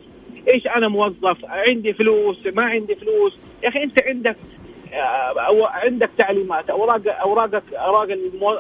[0.48, 3.38] إيش أنا موظف؟ عندي فلوس ما عندي فلوس.
[3.64, 4.36] يا أخي أنت عندك
[4.94, 6.70] آه، أو عندك تعليمات.
[6.70, 8.08] أوراق أوراقك أوراق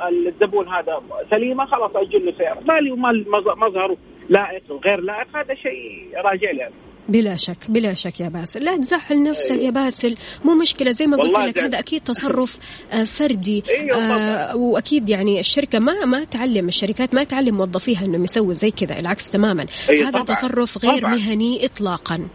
[0.07, 3.97] الزبون هذا سليمة خلاص أجل له سياره مالي ومال مظ- مظهره
[4.29, 6.63] لائق وغير لائق هذا شيء راجع لي.
[6.65, 6.73] أنا
[7.09, 8.63] بلا شك بلا شك يا باسل.
[8.63, 10.15] لا تزعل نفسك يا باسل.
[10.45, 10.91] مو مشكلة.
[10.91, 11.59] زي ما قلت لك.
[11.59, 12.57] هذا أكيد تصرف
[12.93, 13.63] آه، فردي.
[13.69, 18.71] أيوة آه وأكيد يعني الشركة ما ما تعلم الشركات ما تعلم موظفيها إنهم يسووا زي
[18.71, 19.65] كذا العكس تماما.
[19.89, 20.23] أيوة هذا طبعاً.
[20.23, 21.11] تصرف غير طبعاً.
[21.15, 22.27] مهني إطلاقا.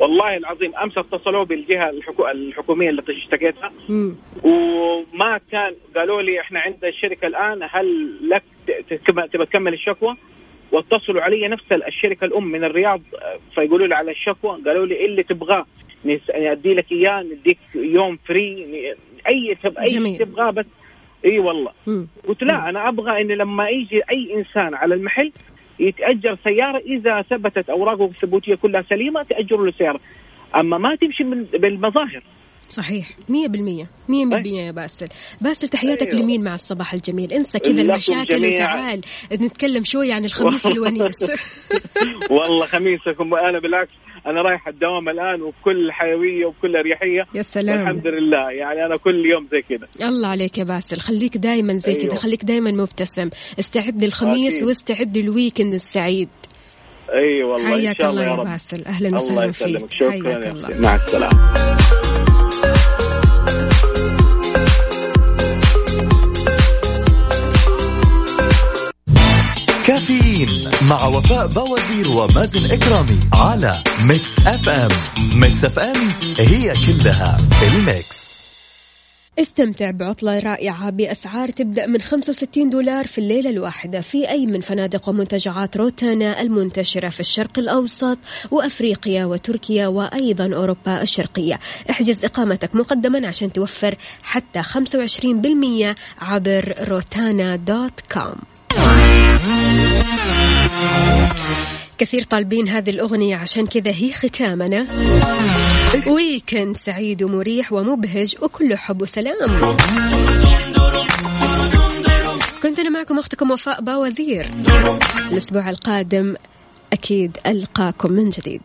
[0.00, 2.28] والله العظيم أمس اتصلوا بالجهة الحكو...
[2.28, 3.72] الحكومية اللي اشتكيتها.
[4.44, 8.42] وما كان قالوا لي إحنا عند الشركة الآن هل لك
[9.32, 10.16] تبى تكمل الشكوى؟
[10.76, 15.06] واتصلوا علي نفس الشركة الأم من الرياض آه، فيقولوا لي على الشكوى قالوا لي إيه
[15.06, 15.66] اللي تبغاه؟
[16.06, 18.66] نس- أدي لك إياه نديك يوم free
[19.28, 19.78] أي تب...
[19.78, 20.66] أي تبغاه بس.
[21.24, 21.70] إي والله.
[21.86, 22.06] مم.
[22.28, 25.32] قلت لا أنا أبغى إن لما يجي أي إنسان على المحل
[25.80, 30.00] يتأجر سيارة إذا ثبتت أوراقه الثبوتية كلها سليمة تأجر له سيارة.
[30.56, 32.22] أما ما تمشي من بالمظاهر.
[32.76, 33.08] صحيح.
[33.28, 33.86] مية بالمية.
[34.08, 35.08] مية بالمية يا باسل.
[35.40, 36.22] باسل تحياتك أيوة.
[36.22, 38.46] لمين مع الصباح الجميل؟ انسى كذا المشاكل.
[38.46, 39.00] وتعال
[39.32, 41.22] نتكلم شوي عن الخميس الونيس.
[42.30, 43.34] والله خميسكم.
[43.34, 43.92] أنا بالعكس
[44.26, 47.24] أنا رايح الدوام الآن وبكل حيوية وبكل أريحية.
[47.34, 47.80] يا سلام.
[47.80, 48.50] الحمد لله.
[48.50, 50.08] يعني أنا كل يوم زي كذا.
[50.08, 50.96] الله عليك يا باسل.
[50.96, 52.06] خليك دايما زي أيوة.
[52.06, 53.30] كذا خليك دايما مبتسم.
[53.58, 54.62] استعد للخميس.
[54.62, 56.28] واستعد لل weekend السعيد.
[57.14, 58.46] أي والله إن حياك شاء الله الله يا يا رب.
[58.46, 58.84] باسل.
[58.84, 59.80] أهلا وسهلا يسلمك.
[59.80, 60.68] فيك شكرا حياك الله.
[60.68, 60.82] أختي.
[60.82, 62.05] مع السلامة.
[70.06, 74.90] كافيين مع وفاء باوزير ومازن إكرامي على Mix FM Mix
[75.40, 78.36] FM it's all in the mix.
[79.38, 85.08] استمتع بعطلة رائعة بأسعار تبدأ من 65 دولار في الليلة الواحدة في أي من فنادق
[85.08, 88.18] ومنتجعات روتانا المنتشرة في الشرق الأوسط
[88.50, 91.60] وأفريقيا وتركيا وأيضا أوروبا الشرقية.
[91.90, 98.55] احجز إقامتك مقدما عشان توفر حتى 25% عبر روتانا dot com.
[101.98, 104.86] كثير طالبين هذه الأغنية عشان كذا هي ختامنا.
[106.06, 109.76] weekend سعيد ومريح ومبهج وكله حب وسلام.
[112.62, 114.50] كنت أنا معكم أختكم وفاء باوزير.
[115.32, 116.34] الأسبوع القادم
[116.92, 118.60] أكيد ألقاكم من جديد.